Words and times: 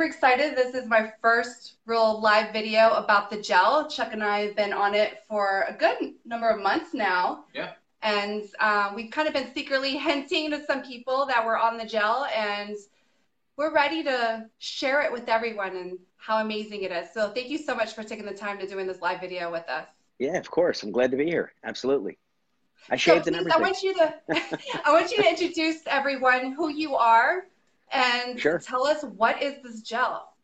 super 0.00 0.08
excited. 0.08 0.56
This 0.56 0.74
is 0.74 0.88
my 0.88 1.12
first 1.20 1.74
real 1.84 2.22
live 2.22 2.54
video 2.54 2.92
about 2.92 3.28
the 3.28 3.36
gel. 3.36 3.86
Chuck 3.86 4.14
and 4.14 4.24
I 4.24 4.46
have 4.46 4.56
been 4.56 4.72
on 4.72 4.94
it 4.94 5.18
for 5.28 5.66
a 5.68 5.74
good 5.74 6.14
number 6.24 6.48
of 6.48 6.62
months 6.62 6.94
now. 6.94 7.44
Yeah. 7.54 7.72
And 8.00 8.44
uh, 8.60 8.92
we've 8.96 9.10
kind 9.10 9.28
of 9.28 9.34
been 9.34 9.52
secretly 9.52 9.96
hinting 9.98 10.52
to 10.52 10.64
some 10.64 10.80
people 10.80 11.26
that 11.26 11.44
we're 11.44 11.58
on 11.58 11.76
the 11.76 11.84
gel, 11.84 12.26
and 12.34 12.78
we're 13.58 13.74
ready 13.74 14.02
to 14.04 14.46
share 14.56 15.02
it 15.02 15.12
with 15.12 15.28
everyone 15.28 15.76
and 15.76 15.98
how 16.16 16.38
amazing 16.38 16.80
it 16.80 16.92
is. 16.92 17.12
So 17.12 17.28
thank 17.28 17.50
you 17.50 17.58
so 17.58 17.74
much 17.74 17.92
for 17.92 18.02
taking 18.02 18.24
the 18.24 18.32
time 18.32 18.58
to 18.60 18.66
doing 18.66 18.86
this 18.86 19.02
live 19.02 19.20
video 19.20 19.52
with 19.52 19.68
us. 19.68 19.86
Yeah, 20.18 20.38
of 20.38 20.50
course. 20.50 20.82
I'm 20.82 20.92
glad 20.92 21.10
to 21.10 21.18
be 21.18 21.26
here. 21.26 21.52
Absolutely. 21.62 22.16
I 22.88 22.96
shaved 22.96 23.26
so 23.26 23.34
and 23.34 23.36
everything. 23.36 23.52
I 23.52 23.62
want 23.62 23.82
you 23.82 23.94
to 23.96 24.14
I 24.86 24.92
want 24.92 25.10
you 25.10 25.18
to 25.18 25.28
introduce 25.28 25.82
everyone 25.86 26.52
who 26.52 26.70
you 26.70 26.96
are 26.96 27.44
and 27.92 28.38
sure. 28.38 28.58
tell 28.58 28.86
us 28.86 29.02
what 29.02 29.42
is 29.42 29.62
this 29.62 29.82
gel. 29.82 30.34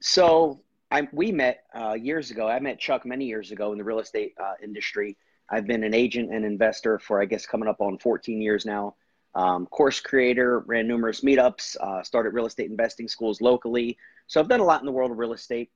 So 0.00 0.60
I, 0.90 1.08
we 1.12 1.32
met 1.32 1.64
uh, 1.74 1.94
years 1.94 2.30
ago. 2.30 2.48
I 2.48 2.58
met 2.60 2.78
Chuck 2.78 3.06
many 3.06 3.26
years 3.26 3.50
ago 3.50 3.72
in 3.72 3.78
the 3.78 3.84
real 3.84 4.00
estate 4.00 4.34
uh, 4.42 4.54
industry. 4.62 5.16
I've 5.48 5.66
been 5.66 5.84
an 5.84 5.94
agent 5.94 6.32
and 6.32 6.44
investor 6.44 6.98
for 6.98 7.20
I 7.20 7.24
guess 7.24 7.46
coming 7.46 7.68
up 7.68 7.80
on 7.80 7.98
14 7.98 8.40
years 8.40 8.66
now. 8.66 8.96
Um, 9.34 9.66
course 9.66 10.00
creator, 10.00 10.60
ran 10.60 10.86
numerous 10.86 11.22
meetups, 11.22 11.76
uh, 11.80 12.02
started 12.02 12.34
real 12.34 12.46
estate 12.46 12.70
investing 12.70 13.08
schools 13.08 13.40
locally. 13.40 13.96
So 14.26 14.40
I've 14.40 14.48
done 14.48 14.60
a 14.60 14.64
lot 14.64 14.80
in 14.80 14.86
the 14.86 14.92
world 14.92 15.10
of 15.10 15.18
real 15.18 15.32
estate. 15.32 15.70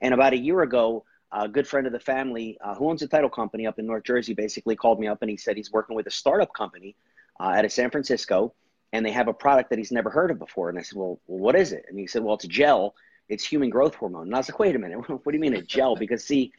And 0.00 0.14
about 0.14 0.32
a 0.32 0.38
year 0.38 0.62
ago, 0.62 1.04
a 1.30 1.48
good 1.48 1.66
friend 1.66 1.86
of 1.86 1.92
the 1.92 2.00
family 2.00 2.58
uh, 2.62 2.74
who 2.74 2.88
owns 2.88 3.02
a 3.02 3.08
title 3.08 3.30
company 3.30 3.66
up 3.66 3.78
in 3.78 3.86
North 3.86 4.04
Jersey 4.04 4.34
basically 4.34 4.76
called 4.76 5.00
me 5.00 5.08
up 5.08 5.22
and 5.22 5.30
he 5.30 5.36
said 5.36 5.56
he's 5.56 5.72
working 5.72 5.96
with 5.96 6.06
a 6.06 6.10
startup 6.10 6.52
company 6.54 6.94
uh, 7.40 7.54
out 7.56 7.64
of 7.64 7.72
San 7.72 7.90
Francisco 7.90 8.54
and 8.92 9.04
they 9.04 9.10
have 9.10 9.28
a 9.28 9.32
product 9.32 9.70
that 9.70 9.78
he's 9.78 9.92
never 9.92 10.10
heard 10.10 10.30
of 10.30 10.38
before. 10.38 10.68
And 10.68 10.78
I 10.78 10.82
said, 10.82 10.98
well, 10.98 11.20
what 11.26 11.56
is 11.56 11.72
it? 11.72 11.86
And 11.88 11.98
he 11.98 12.06
said, 12.06 12.22
well, 12.22 12.34
it's 12.34 12.46
gel. 12.46 12.94
It's 13.28 13.44
human 13.44 13.70
growth 13.70 13.94
hormone. 13.94 14.26
And 14.26 14.34
I 14.34 14.38
was 14.38 14.48
like, 14.48 14.58
wait 14.58 14.76
a 14.76 14.78
minute. 14.78 14.98
What 15.08 15.24
do 15.24 15.32
you 15.32 15.40
mean 15.40 15.54
a 15.54 15.62
gel? 15.62 15.96
Because 15.96 16.24
see, 16.24 16.52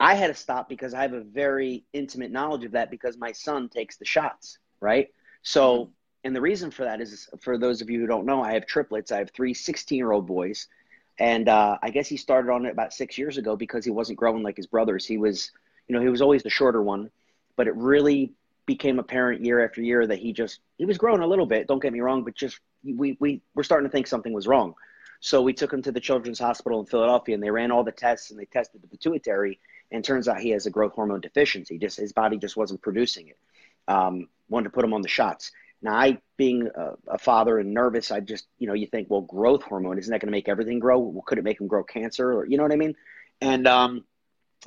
I 0.00 0.14
had 0.14 0.28
to 0.28 0.34
stop 0.34 0.68
because 0.68 0.94
I 0.94 1.02
have 1.02 1.12
a 1.12 1.20
very 1.20 1.84
intimate 1.92 2.30
knowledge 2.30 2.64
of 2.64 2.72
that 2.72 2.90
because 2.90 3.16
my 3.16 3.32
son 3.32 3.68
takes 3.68 3.96
the 3.96 4.04
shots, 4.04 4.58
right? 4.80 5.08
So, 5.42 5.90
and 6.24 6.34
the 6.34 6.40
reason 6.40 6.70
for 6.70 6.84
that 6.84 7.00
is 7.00 7.28
for 7.40 7.58
those 7.58 7.82
of 7.82 7.90
you 7.90 8.00
who 8.00 8.06
don't 8.06 8.26
know, 8.26 8.42
I 8.42 8.54
have 8.54 8.66
triplets. 8.66 9.12
I 9.12 9.18
have 9.18 9.30
three 9.30 9.54
16 9.54 9.98
year 9.98 10.12
old 10.12 10.26
boys 10.26 10.68
and 11.18 11.48
uh, 11.48 11.78
I 11.82 11.90
guess 11.90 12.08
he 12.08 12.16
started 12.16 12.50
on 12.50 12.66
it 12.66 12.72
about 12.72 12.92
six 12.92 13.18
years 13.18 13.38
ago 13.38 13.54
because 13.56 13.84
he 13.84 13.90
wasn't 13.90 14.18
growing 14.18 14.42
like 14.42 14.56
his 14.56 14.66
brothers. 14.66 15.06
He 15.06 15.18
was, 15.18 15.50
you 15.88 15.94
know, 15.94 16.00
he 16.00 16.08
was 16.08 16.22
always 16.22 16.42
the 16.42 16.50
shorter 16.50 16.82
one, 16.82 17.10
but 17.56 17.66
it 17.66 17.76
really 17.76 18.32
became 18.66 18.98
apparent 18.98 19.44
year 19.44 19.64
after 19.64 19.82
year 19.82 20.06
that 20.06 20.18
he 20.18 20.32
just 20.32 20.60
he 20.78 20.84
was 20.84 20.98
growing 20.98 21.22
a 21.22 21.26
little 21.26 21.46
bit. 21.46 21.66
Don't 21.66 21.82
get 21.82 21.92
me 21.92 22.00
wrong, 22.00 22.24
but 22.24 22.34
just 22.34 22.60
we 22.84 23.16
we 23.20 23.40
were 23.54 23.64
starting 23.64 23.88
to 23.88 23.92
think 23.92 24.06
something 24.06 24.32
was 24.32 24.46
wrong. 24.46 24.74
So 25.20 25.40
we 25.40 25.52
took 25.52 25.72
him 25.72 25.82
to 25.82 25.92
the 25.92 26.00
Children's 26.00 26.40
Hospital 26.40 26.80
in 26.80 26.86
Philadelphia, 26.86 27.34
and 27.34 27.42
they 27.42 27.50
ran 27.50 27.70
all 27.70 27.84
the 27.84 27.92
tests 27.92 28.30
and 28.30 28.40
they 28.40 28.44
tested 28.46 28.82
the 28.82 28.88
pituitary, 28.88 29.60
and 29.90 30.04
turns 30.04 30.26
out 30.26 30.40
he 30.40 30.50
has 30.50 30.66
a 30.66 30.70
growth 30.70 30.94
hormone 30.94 31.20
deficiency. 31.20 31.78
Just 31.78 31.96
his 31.96 32.12
body 32.12 32.38
just 32.38 32.56
wasn't 32.56 32.82
producing 32.82 33.28
it. 33.28 33.38
Um, 33.88 34.28
wanted 34.48 34.64
to 34.64 34.70
put 34.70 34.84
him 34.84 34.94
on 34.94 35.02
the 35.02 35.08
shots. 35.08 35.52
Now, 35.80 35.94
I, 35.94 36.18
being 36.36 36.68
a, 36.74 36.92
a, 37.08 37.18
father 37.18 37.58
and 37.58 37.74
nervous, 37.74 38.12
I 38.12 38.20
just, 38.20 38.46
you 38.58 38.68
know, 38.68 38.74
you 38.74 38.86
think, 38.86 39.10
well, 39.10 39.22
growth 39.22 39.62
hormone, 39.62 39.98
isn't 39.98 40.10
that 40.10 40.20
going 40.20 40.28
to 40.28 40.32
make 40.32 40.48
everything 40.48 40.78
grow? 40.78 41.00
Well, 41.00 41.22
could 41.22 41.38
it 41.38 41.44
make 41.44 41.60
him 41.60 41.66
grow 41.66 41.82
cancer? 41.82 42.32
Or, 42.32 42.46
you 42.46 42.56
know 42.56 42.62
what 42.62 42.72
I 42.72 42.76
mean? 42.76 42.94
And 43.40 43.66
um, 43.66 44.04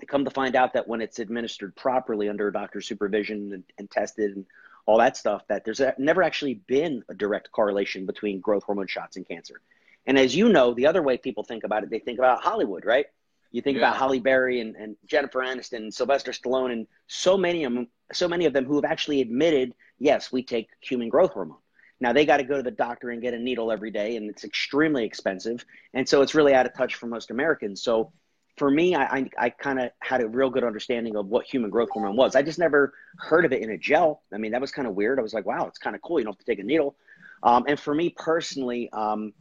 come 0.07 0.25
to 0.25 0.31
find 0.31 0.55
out 0.55 0.73
that 0.73 0.87
when 0.87 1.01
it's 1.01 1.19
administered 1.19 1.75
properly 1.75 2.29
under 2.29 2.51
doctor 2.51 2.81
supervision 2.81 3.53
and, 3.53 3.63
and 3.77 3.89
tested 3.89 4.35
and 4.35 4.45
all 4.85 4.97
that 4.99 5.17
stuff, 5.17 5.43
that 5.47 5.65
there's 5.65 5.79
a, 5.79 5.93
never 5.97 6.23
actually 6.23 6.55
been 6.67 7.03
a 7.09 7.13
direct 7.13 7.51
correlation 7.51 8.05
between 8.05 8.39
growth 8.39 8.63
hormone 8.63 8.87
shots 8.87 9.17
and 9.17 9.27
cancer. 9.27 9.61
And 10.05 10.19
as 10.19 10.35
you 10.35 10.49
know, 10.49 10.73
the 10.73 10.87
other 10.87 11.01
way 11.01 11.17
people 11.17 11.43
think 11.43 11.63
about 11.63 11.83
it, 11.83 11.89
they 11.89 11.99
think 11.99 12.19
about 12.19 12.43
Hollywood, 12.43 12.85
right? 12.85 13.07
You 13.51 13.61
think 13.61 13.77
yeah. 13.77 13.87
about 13.87 13.97
Halle 13.97 14.19
Berry 14.19 14.59
and, 14.59 14.75
and 14.75 14.95
Jennifer 15.05 15.39
Aniston 15.39 15.77
and 15.77 15.93
Sylvester 15.93 16.31
Stallone 16.31 16.73
and 16.73 16.87
so 17.07 17.37
many 17.37 17.63
of 17.63 17.73
them, 17.73 17.87
so 18.11 18.27
many 18.27 18.45
of 18.45 18.53
them 18.53 18.65
who 18.65 18.75
have 18.75 18.85
actually 18.85 19.21
admitted– 19.21 19.73
yes, 19.99 20.31
we 20.31 20.43
take 20.43 20.69
human 20.81 21.09
growth 21.09 21.31
hormone. 21.31 21.57
Now 21.99 22.13
they 22.13 22.25
got 22.25 22.37
to 22.37 22.43
go 22.43 22.57
to 22.57 22.63
the 22.63 22.71
doctor 22.71 23.09
and 23.09 23.21
get 23.21 23.33
a 23.33 23.39
needle 23.39 23.71
every 23.71 23.91
day, 23.91 24.17
and 24.17 24.29
it's 24.29 24.43
extremely 24.43 25.05
expensive, 25.05 25.65
and 25.93 26.07
so 26.07 26.21
it's 26.21 26.35
really 26.35 26.53
out 26.53 26.65
of 26.65 26.73
touch 26.73 26.95
for 26.95 27.07
most 27.07 27.31
Americans. 27.31 27.81
So 27.81 28.11
for 28.57 28.71
me, 28.71 28.95
I, 28.95 29.03
I, 29.03 29.29
I 29.37 29.49
kind 29.49 29.79
of 29.79 29.91
had 29.99 30.21
a 30.21 30.27
real 30.27 30.49
good 30.49 30.63
understanding 30.63 31.15
of 31.15 31.27
what 31.27 31.45
human 31.45 31.69
growth 31.69 31.89
hormone 31.91 32.15
was. 32.15 32.35
I 32.35 32.41
just 32.41 32.59
never 32.59 32.93
heard 33.17 33.45
of 33.45 33.51
it 33.51 33.61
in 33.61 33.71
a 33.71 33.77
gel. 33.77 34.21
I 34.33 34.37
mean, 34.37 34.51
that 34.51 34.61
was 34.61 34.71
kind 34.71 34.87
of 34.87 34.95
weird. 34.95 35.19
I 35.19 35.21
was 35.21 35.33
like, 35.33 35.45
wow, 35.45 35.67
it's 35.67 35.77
kind 35.77 35.95
of 35.95 36.01
cool. 36.01 36.19
You 36.19 36.25
don't 36.25 36.33
have 36.33 36.39
to 36.39 36.45
take 36.45 36.59
a 36.59 36.63
needle. 36.63 36.95
Um, 37.43 37.65
and 37.67 37.79
for 37.79 37.93
me 37.93 38.09
personally, 38.09 38.89
um, 38.93 39.33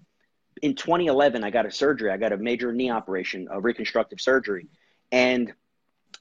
in 0.62 0.74
2011, 0.74 1.44
I 1.44 1.50
got 1.50 1.66
a 1.66 1.70
surgery. 1.70 2.10
I 2.10 2.16
got 2.16 2.32
a 2.32 2.36
major 2.36 2.72
knee 2.72 2.90
operation, 2.90 3.48
a 3.50 3.60
reconstructive 3.60 4.20
surgery, 4.20 4.66
and 5.12 5.52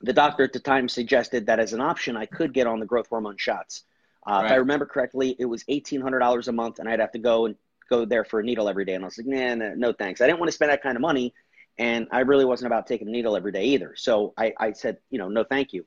the 0.01 0.13
doctor 0.13 0.43
at 0.43 0.53
the 0.53 0.59
time 0.59 0.89
suggested 0.89 1.45
that 1.47 1.59
as 1.59 1.73
an 1.73 1.81
option, 1.81 2.17
I 2.17 2.25
could 2.25 2.53
get 2.53 2.67
on 2.67 2.79
the 2.79 2.85
growth 2.85 3.07
hormone 3.07 3.37
shots. 3.37 3.83
Uh, 4.25 4.31
right. 4.31 4.45
If 4.45 4.51
I 4.51 4.55
remember 4.55 4.85
correctly, 4.85 5.35
it 5.39 5.45
was 5.45 5.63
eighteen 5.67 6.01
hundred 6.01 6.19
dollars 6.19 6.47
a 6.47 6.51
month, 6.51 6.79
and 6.79 6.89
I'd 6.89 6.99
have 6.99 7.11
to 7.11 7.19
go 7.19 7.45
and 7.45 7.55
go 7.89 8.05
there 8.05 8.23
for 8.23 8.39
a 8.39 8.43
needle 8.43 8.69
every 8.69 8.85
day. 8.85 8.93
And 8.93 9.03
I 9.03 9.07
was 9.07 9.17
like, 9.17 9.27
nah, 9.27 9.55
nah, 9.55 9.73
no 9.75 9.93
thanks. 9.93 10.21
I 10.21 10.27
didn't 10.27 10.39
want 10.39 10.49
to 10.49 10.53
spend 10.53 10.71
that 10.71 10.81
kind 10.81 10.95
of 10.95 11.01
money, 11.01 11.33
and 11.78 12.07
I 12.11 12.22
really 12.22 12.45
wasn't 12.45 12.67
about 12.67 12.88
taking 12.88 13.07
a 13.07 13.11
needle 13.11 13.35
every 13.35 13.51
day 13.51 13.66
either. 13.66 13.94
So 13.95 14.34
I, 14.38 14.53
I 14.59 14.72
said, 14.73 14.97
you 15.09 15.17
know, 15.17 15.29
no, 15.29 15.44
thank 15.44 15.73
you. 15.73 15.85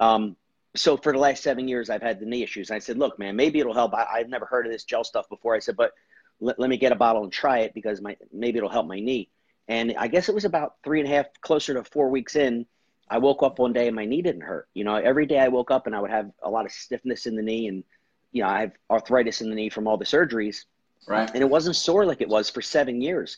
Um, 0.00 0.36
so 0.74 0.96
for 0.96 1.12
the 1.12 1.18
last 1.18 1.42
seven 1.42 1.68
years, 1.68 1.90
I've 1.90 2.02
had 2.02 2.20
the 2.20 2.26
knee 2.26 2.42
issues. 2.42 2.70
And 2.70 2.76
I 2.76 2.78
said, 2.78 2.98
look, 2.98 3.18
man, 3.18 3.36
maybe 3.36 3.60
it'll 3.60 3.74
help. 3.74 3.94
I, 3.94 4.18
have 4.18 4.28
never 4.28 4.46
heard 4.46 4.66
of 4.66 4.72
this 4.72 4.84
gel 4.84 5.04
stuff 5.04 5.28
before. 5.28 5.54
I 5.54 5.58
said, 5.58 5.76
but 5.76 5.92
let, 6.40 6.58
let 6.58 6.70
me 6.70 6.76
get 6.76 6.92
a 6.92 6.96
bottle 6.96 7.22
and 7.22 7.32
try 7.32 7.60
it 7.60 7.74
because 7.74 8.00
my 8.00 8.16
maybe 8.32 8.58
it'll 8.58 8.70
help 8.70 8.86
my 8.86 9.00
knee. 9.00 9.28
And 9.68 9.94
I 9.96 10.08
guess 10.08 10.28
it 10.28 10.34
was 10.34 10.44
about 10.44 10.76
three 10.82 11.00
and 11.00 11.08
a 11.08 11.12
half, 11.12 11.26
closer 11.42 11.74
to 11.74 11.84
four 11.84 12.08
weeks 12.08 12.34
in 12.34 12.66
I 13.10 13.18
woke 13.18 13.42
up 13.42 13.58
one 13.58 13.72
day 13.72 13.88
and 13.88 13.96
my 13.96 14.04
knee 14.04 14.22
didn't 14.22 14.42
hurt. 14.42 14.68
You 14.72 14.84
know, 14.84 14.94
every 14.94 15.26
day 15.26 15.40
I 15.40 15.48
woke 15.48 15.72
up 15.72 15.86
and 15.86 15.96
I 15.96 16.00
would 16.00 16.12
have 16.12 16.30
a 16.42 16.48
lot 16.48 16.64
of 16.64 16.70
stiffness 16.70 17.26
in 17.26 17.34
the 17.34 17.42
knee 17.42 17.66
and, 17.66 17.82
you 18.30 18.42
know, 18.42 18.48
I 18.48 18.60
have 18.60 18.72
arthritis 18.88 19.40
in 19.40 19.50
the 19.50 19.56
knee 19.56 19.68
from 19.68 19.88
all 19.88 19.96
the 19.96 20.04
surgeries. 20.04 20.64
Right. 21.08 21.28
And 21.34 21.42
it 21.42 21.50
wasn't 21.50 21.74
sore 21.74 22.06
like 22.06 22.20
it 22.20 22.28
was 22.28 22.48
for 22.48 22.62
seven 22.62 23.00
years. 23.00 23.36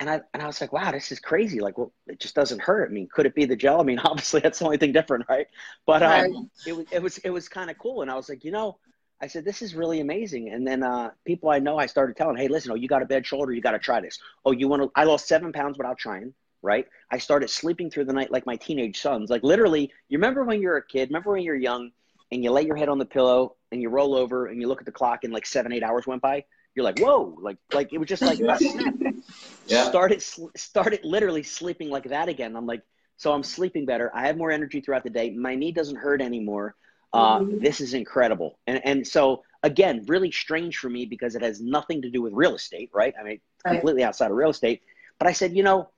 And 0.00 0.10
I, 0.10 0.20
and 0.32 0.42
I 0.42 0.46
was 0.46 0.60
like, 0.60 0.72
wow, 0.72 0.90
this 0.90 1.12
is 1.12 1.20
crazy. 1.20 1.60
Like, 1.60 1.78
well, 1.78 1.92
it 2.06 2.20
just 2.20 2.34
doesn't 2.34 2.60
hurt. 2.60 2.90
I 2.90 2.92
mean, 2.92 3.08
could 3.12 3.26
it 3.26 3.34
be 3.34 3.44
the 3.44 3.56
gel? 3.56 3.80
I 3.80 3.84
mean, 3.84 3.98
obviously 4.04 4.40
that's 4.40 4.58
the 4.58 4.64
only 4.64 4.76
thing 4.76 4.92
different, 4.92 5.26
right? 5.28 5.46
But 5.86 6.02
um, 6.02 6.10
right. 6.10 6.32
it 6.66 6.76
was, 6.76 6.86
it 6.90 7.02
was, 7.02 7.18
it 7.18 7.30
was 7.30 7.48
kind 7.48 7.70
of 7.70 7.78
cool. 7.78 8.02
And 8.02 8.10
I 8.10 8.14
was 8.14 8.28
like, 8.28 8.44
you 8.44 8.50
know, 8.50 8.78
I 9.20 9.28
said, 9.28 9.44
this 9.44 9.62
is 9.62 9.74
really 9.74 10.00
amazing. 10.00 10.50
And 10.50 10.66
then 10.66 10.82
uh, 10.82 11.10
people 11.24 11.48
I 11.50 11.60
know, 11.60 11.78
I 11.78 11.86
started 11.86 12.16
telling, 12.16 12.36
hey, 12.36 12.48
listen, 12.48 12.72
oh, 12.72 12.74
you 12.74 12.88
got 12.88 13.02
a 13.02 13.06
bad 13.06 13.24
shoulder, 13.24 13.52
you 13.52 13.60
got 13.60 13.72
to 13.72 13.78
try 13.78 14.00
this. 14.00 14.18
Oh, 14.44 14.52
you 14.52 14.68
want 14.68 14.82
to? 14.82 14.90
I 14.96 15.04
lost 15.04 15.28
seven 15.28 15.52
pounds 15.52 15.78
without 15.78 15.98
trying 15.98 16.34
right? 16.64 16.86
I 17.10 17.18
started 17.18 17.50
sleeping 17.50 17.90
through 17.90 18.06
the 18.06 18.12
night 18.14 18.32
like 18.32 18.46
my 18.46 18.56
teenage 18.56 19.00
sons. 19.00 19.28
Like 19.30 19.42
literally, 19.44 19.92
you 20.08 20.18
remember 20.18 20.44
when 20.44 20.60
you're 20.60 20.78
a 20.78 20.84
kid, 20.84 21.10
remember 21.10 21.32
when 21.32 21.42
you're 21.42 21.54
young 21.54 21.90
and 22.32 22.42
you 22.42 22.50
lay 22.50 22.62
your 22.62 22.74
head 22.74 22.88
on 22.88 22.98
the 22.98 23.04
pillow 23.04 23.54
and 23.70 23.82
you 23.82 23.90
roll 23.90 24.14
over 24.14 24.46
and 24.46 24.60
you 24.60 24.66
look 24.66 24.80
at 24.80 24.86
the 24.86 24.92
clock 24.92 25.24
and 25.24 25.32
like 25.32 25.46
seven, 25.46 25.72
eight 25.72 25.82
hours 25.82 26.06
went 26.06 26.22
by? 26.22 26.44
You're 26.74 26.84
like, 26.84 26.98
whoa, 26.98 27.36
like, 27.40 27.58
like 27.72 27.92
it 27.92 27.98
was 27.98 28.08
just 28.08 28.22
like, 28.22 28.38
yeah. 29.66 29.88
started, 29.88 30.22
started 30.56 31.00
literally 31.04 31.42
sleeping 31.42 31.90
like 31.90 32.08
that 32.10 32.28
again. 32.28 32.56
I'm 32.56 32.66
like, 32.66 32.82
so 33.16 33.32
I'm 33.32 33.42
sleeping 33.42 33.86
better. 33.86 34.10
I 34.14 34.26
have 34.26 34.36
more 34.36 34.50
energy 34.50 34.80
throughout 34.80 35.04
the 35.04 35.10
day. 35.10 35.30
My 35.30 35.54
knee 35.54 35.72
doesn't 35.72 35.96
hurt 35.96 36.20
anymore. 36.20 36.74
Uh, 37.12 37.38
mm-hmm. 37.38 37.62
This 37.62 37.80
is 37.80 37.94
incredible. 37.94 38.58
And, 38.66 38.80
and 38.84 39.06
so 39.06 39.44
again, 39.62 40.04
really 40.08 40.30
strange 40.30 40.78
for 40.78 40.90
me 40.90 41.06
because 41.06 41.36
it 41.36 41.42
has 41.42 41.60
nothing 41.60 42.02
to 42.02 42.10
do 42.10 42.20
with 42.20 42.32
real 42.32 42.56
estate, 42.56 42.90
right? 42.92 43.14
I 43.18 43.22
mean, 43.22 43.40
right. 43.64 43.72
completely 43.72 44.02
outside 44.02 44.30
of 44.30 44.36
real 44.36 44.50
estate. 44.50 44.82
But 45.18 45.28
I 45.28 45.32
said, 45.32 45.56
you 45.56 45.62
know, 45.62 45.90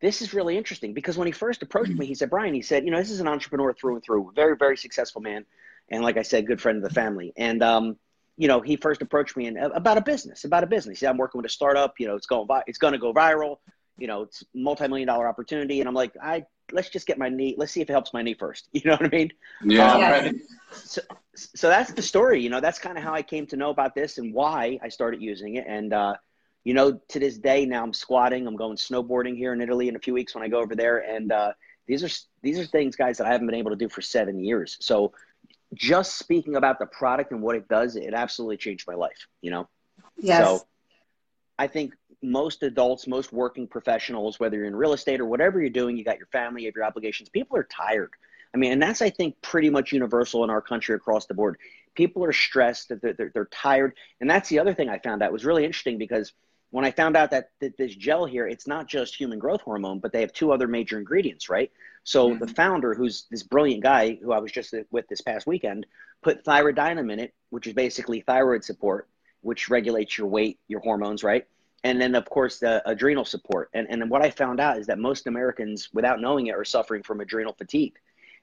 this 0.00 0.22
is 0.22 0.34
really 0.34 0.56
interesting 0.56 0.94
because 0.94 1.16
when 1.16 1.26
he 1.26 1.32
first 1.32 1.62
approached 1.62 1.90
me, 1.90 2.06
he 2.06 2.14
said, 2.14 2.30
Brian, 2.30 2.54
he 2.54 2.62
said, 2.62 2.84
you 2.84 2.90
know, 2.90 2.98
this 2.98 3.10
is 3.10 3.20
an 3.20 3.26
entrepreneur 3.26 3.72
through 3.72 3.96
and 3.96 4.04
through, 4.04 4.32
very, 4.34 4.56
very 4.56 4.76
successful 4.76 5.20
man. 5.20 5.44
And 5.88 6.04
like 6.04 6.16
I 6.16 6.22
said, 6.22 6.46
good 6.46 6.60
friend 6.60 6.76
of 6.76 6.88
the 6.88 6.94
family. 6.94 7.32
And, 7.36 7.62
um, 7.62 7.96
you 8.38 8.48
know, 8.48 8.60
he 8.60 8.76
first 8.76 9.02
approached 9.02 9.36
me 9.36 9.46
and 9.46 9.58
uh, 9.58 9.68
about 9.74 9.98
a 9.98 10.00
business, 10.00 10.44
about 10.44 10.64
a 10.64 10.66
business. 10.66 10.98
He 10.98 11.04
said, 11.04 11.10
I'm 11.10 11.18
working 11.18 11.40
with 11.40 11.50
a 11.50 11.52
startup, 11.52 11.94
you 11.98 12.06
know, 12.06 12.14
it's 12.14 12.26
going, 12.26 12.46
it's 12.66 12.78
going 12.78 12.92
to 12.92 12.98
go 12.98 13.12
viral. 13.12 13.56
You 13.98 14.06
know, 14.06 14.22
it's 14.22 14.44
multi-million 14.54 15.08
dollar 15.08 15.28
opportunity. 15.28 15.80
And 15.80 15.88
I'm 15.88 15.94
like, 15.94 16.12
I, 16.22 16.46
let's 16.70 16.88
just 16.88 17.04
get 17.04 17.18
my 17.18 17.28
knee. 17.28 17.56
Let's 17.58 17.72
see 17.72 17.80
if 17.80 17.90
it 17.90 17.92
helps 17.92 18.14
my 18.14 18.22
knee 18.22 18.34
first. 18.34 18.68
You 18.72 18.82
know 18.84 18.92
what 18.92 19.06
I 19.06 19.08
mean? 19.08 19.32
Yeah. 19.64 19.92
Um, 19.92 20.00
yeah. 20.00 20.32
So, 20.72 21.00
so 21.34 21.68
that's 21.68 21.92
the 21.92 22.02
story. 22.02 22.40
You 22.40 22.48
know, 22.48 22.60
that's 22.60 22.78
kind 22.78 22.96
of 22.96 23.02
how 23.02 23.12
I 23.12 23.22
came 23.22 23.44
to 23.48 23.56
know 23.56 23.70
about 23.70 23.96
this 23.96 24.18
and 24.18 24.32
why 24.32 24.78
I 24.82 24.88
started 24.88 25.20
using 25.20 25.56
it. 25.56 25.64
And, 25.66 25.92
uh, 25.92 26.14
you 26.62 26.74
know, 26.74 27.00
to 27.08 27.18
this 27.18 27.38
day 27.38 27.64
now 27.64 27.82
I'm 27.82 27.94
squatting. 27.94 28.46
I'm 28.46 28.54
going 28.54 28.76
snowboarding 28.76 29.36
here 29.36 29.52
in 29.52 29.60
Italy 29.60 29.88
in 29.88 29.96
a 29.96 29.98
few 29.98 30.14
weeks 30.14 30.34
when 30.34 30.44
I 30.44 30.48
go 30.48 30.60
over 30.60 30.76
there, 30.76 30.98
and 30.98 31.32
uh, 31.32 31.52
these 31.86 32.04
are 32.04 32.10
these 32.42 32.58
are 32.58 32.66
things, 32.66 32.94
guys, 32.94 33.16
that 33.16 33.26
I 33.26 33.32
haven't 33.32 33.46
been 33.46 33.56
able 33.56 33.70
to 33.70 33.76
do 33.76 33.88
for 33.88 34.02
seven 34.02 34.38
years. 34.38 34.76
So, 34.80 35.12
just 35.74 36.18
speaking 36.18 36.56
about 36.56 36.78
the 36.78 36.86
product 36.86 37.32
and 37.32 37.42
what 37.42 37.56
it 37.56 37.68
does, 37.68 37.96
it 37.96 38.14
absolutely 38.14 38.56
changed 38.56 38.86
my 38.86 38.94
life. 38.94 39.26
You 39.40 39.50
know. 39.50 39.68
Yes. 40.16 40.44
So, 40.44 40.66
I 41.58 41.66
think 41.66 41.94
most 42.22 42.62
adults, 42.62 43.06
most 43.06 43.32
working 43.32 43.66
professionals, 43.66 44.38
whether 44.40 44.56
you're 44.56 44.66
in 44.66 44.76
real 44.76 44.92
estate 44.92 45.20
or 45.20 45.26
whatever 45.26 45.60
you're 45.60 45.70
doing, 45.70 45.96
you 45.96 46.04
got 46.04 46.18
your 46.18 46.28
family, 46.28 46.62
you 46.62 46.68
have 46.68 46.74
your 46.74 46.84
obligations. 46.84 47.28
People 47.28 47.56
are 47.56 47.64
tired. 47.64 48.10
I 48.54 48.58
mean, 48.58 48.72
and 48.72 48.82
that's 48.82 49.02
I 49.02 49.10
think 49.10 49.40
pretty 49.42 49.70
much 49.70 49.92
universal 49.92 50.44
in 50.44 50.50
our 50.50 50.62
country 50.62 50.94
across 50.94 51.26
the 51.26 51.34
board. 51.34 51.58
People 51.94 52.24
are 52.24 52.32
stressed, 52.32 52.88
they're, 52.88 53.12
they're, 53.12 53.30
they're 53.34 53.48
tired, 53.52 53.94
and 54.20 54.30
that's 54.30 54.48
the 54.48 54.58
other 54.58 54.72
thing 54.72 54.88
I 54.88 54.98
found 54.98 55.22
out 55.22 55.32
was 55.32 55.44
really 55.44 55.64
interesting 55.64 55.98
because 55.98 56.32
when 56.70 56.84
I 56.84 56.90
found 56.90 57.16
out 57.16 57.30
that, 57.30 57.50
that 57.60 57.76
this 57.76 57.94
gel 57.94 58.26
here, 58.26 58.46
it's 58.46 58.66
not 58.66 58.88
just 58.88 59.14
human 59.14 59.38
growth 59.38 59.62
hormone, 59.62 60.00
but 60.00 60.12
they 60.12 60.20
have 60.20 60.32
two 60.32 60.52
other 60.52 60.68
major 60.68 60.98
ingredients, 60.98 61.48
right? 61.48 61.70
So 62.04 62.30
mm-hmm. 62.30 62.44
the 62.44 62.52
founder, 62.54 62.94
who's 62.94 63.26
this 63.30 63.42
brilliant 63.42 63.82
guy 63.82 64.18
who 64.22 64.32
I 64.32 64.38
was 64.38 64.52
just 64.52 64.74
with 64.90 65.08
this 65.08 65.20
past 65.20 65.46
weekend, 65.46 65.86
put 66.22 66.44
thyroidinum 66.44 67.12
in 67.12 67.20
it, 67.20 67.34
which 67.50 67.66
is 67.66 67.72
basically 67.72 68.20
thyroid 68.20 68.64
support, 68.64 69.08
which 69.40 69.70
regulates 69.70 70.18
your 70.18 70.26
weight, 70.26 70.58
your 70.68 70.80
hormones, 70.80 71.22
right? 71.24 71.46
And 71.84 72.00
then, 72.00 72.14
of 72.14 72.28
course, 72.28 72.58
the 72.58 72.82
adrenal 72.88 73.24
support. 73.24 73.70
And, 73.72 73.86
and 73.88 74.10
what 74.10 74.22
I 74.22 74.30
found 74.30 74.58
out 74.58 74.78
is 74.78 74.86
that 74.88 74.98
most 74.98 75.26
Americans, 75.26 75.88
without 75.92 76.20
knowing 76.20 76.48
it, 76.48 76.56
are 76.56 76.64
suffering 76.64 77.02
from 77.02 77.20
adrenal 77.20 77.52
fatigue. 77.52 77.94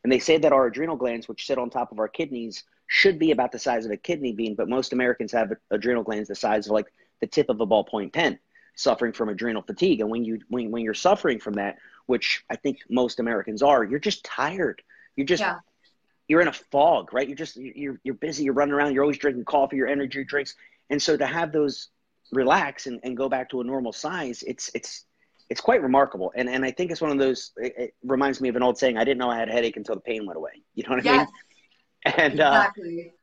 And 0.06 0.12
they 0.12 0.20
say 0.20 0.38
that 0.38 0.54
our 0.54 0.68
adrenal 0.68 0.98
glands, 0.98 1.28
which 1.28 1.48
sit 1.48 1.58
on 1.58 1.72
top 1.72 1.92
of 1.92 1.98
our 1.98 2.08
kidneys, 2.08 2.64
should 2.86 3.18
be 3.18 3.32
about 3.32 3.52
the 3.52 3.58
size 3.58 3.88
of 3.88 3.92
a 3.92 3.98
kidney 3.98 4.34
bean, 4.34 4.54
but 4.54 4.70
most 4.70 4.94
Americans 4.94 5.32
have 5.32 5.52
adrenal 5.72 6.04
glands 6.04 6.30
the 6.30 6.36
size 6.36 6.68
of 6.68 6.74
like 6.74 6.94
the 7.22 7.26
tip 7.26 7.50
of 7.50 7.60
a 7.60 7.66
ballpoint 7.66 8.14
pen, 8.14 8.38
suffering 8.76 9.14
from 9.14 9.30
adrenal 9.30 9.64
fatigue. 9.64 10.02
And 10.02 10.12
when 10.12 10.24
you 10.24 10.42
when, 10.48 10.70
when 10.70 10.84
you're 10.84 10.94
suffering 10.94 11.40
from 11.40 11.56
that, 11.56 11.78
which 12.06 12.46
I 12.52 12.56
think 12.56 12.82
most 12.88 13.20
Americans 13.20 13.64
are, 13.64 13.84
you're 13.84 13.98
just 13.98 14.24
tired. 14.24 14.84
You're 15.16 15.26
just 15.26 15.42
yeah. 15.42 15.56
you're 16.28 16.42
in 16.42 16.50
a 16.50 16.54
fog, 16.54 17.12
right? 17.12 17.28
You're 17.28 17.36
just 17.36 17.56
you're 17.56 18.00
you're 18.04 18.14
busy, 18.14 18.44
you're 18.44 18.54
running 18.54 18.76
around, 18.76 18.94
you're 18.94 19.02
always 19.02 19.18
drinking 19.18 19.46
coffee, 19.46 19.78
your 19.78 19.88
energy 19.88 20.24
drinks. 20.24 20.54
And 20.92 21.02
so 21.02 21.18
to 21.18 21.26
have 21.26 21.52
those 21.52 21.90
relax 22.32 22.86
and, 22.86 23.00
and 23.02 23.18
go 23.18 23.28
back 23.28 23.50
to 23.50 23.62
a 23.62 23.64
normal 23.64 23.92
size, 23.92 24.44
it's 24.44 24.70
it's 24.76 25.06
it's 25.50 25.62
quite 25.62 25.82
remarkable. 25.82 26.32
And 26.36 26.50
and 26.50 26.66
I 26.66 26.72
think 26.72 26.92
it's 26.92 27.02
one 27.02 27.12
of 27.12 27.18
those 27.18 27.52
it, 27.58 27.74
it 27.78 27.96
reminds 28.04 28.42
me 28.42 28.50
of 28.50 28.56
an 28.56 28.64
old 28.64 28.78
saying, 28.78 28.98
I 28.98 29.04
didn't 29.04 29.20
know 29.20 29.30
I 29.30 29.38
had 29.38 29.50
a 29.50 29.52
headache 29.52 29.78
until 29.78 29.96
the 29.96 30.02
pain 30.02 30.26
went 30.26 30.38
away. 30.38 30.52
You 30.76 30.84
know 30.84 30.96
what 30.96 31.06
yes. 31.06 31.14
I 31.14 31.18
mean? 31.18 31.28
And 32.18 32.40
uh, 32.40 32.68
exactly. 32.68 33.14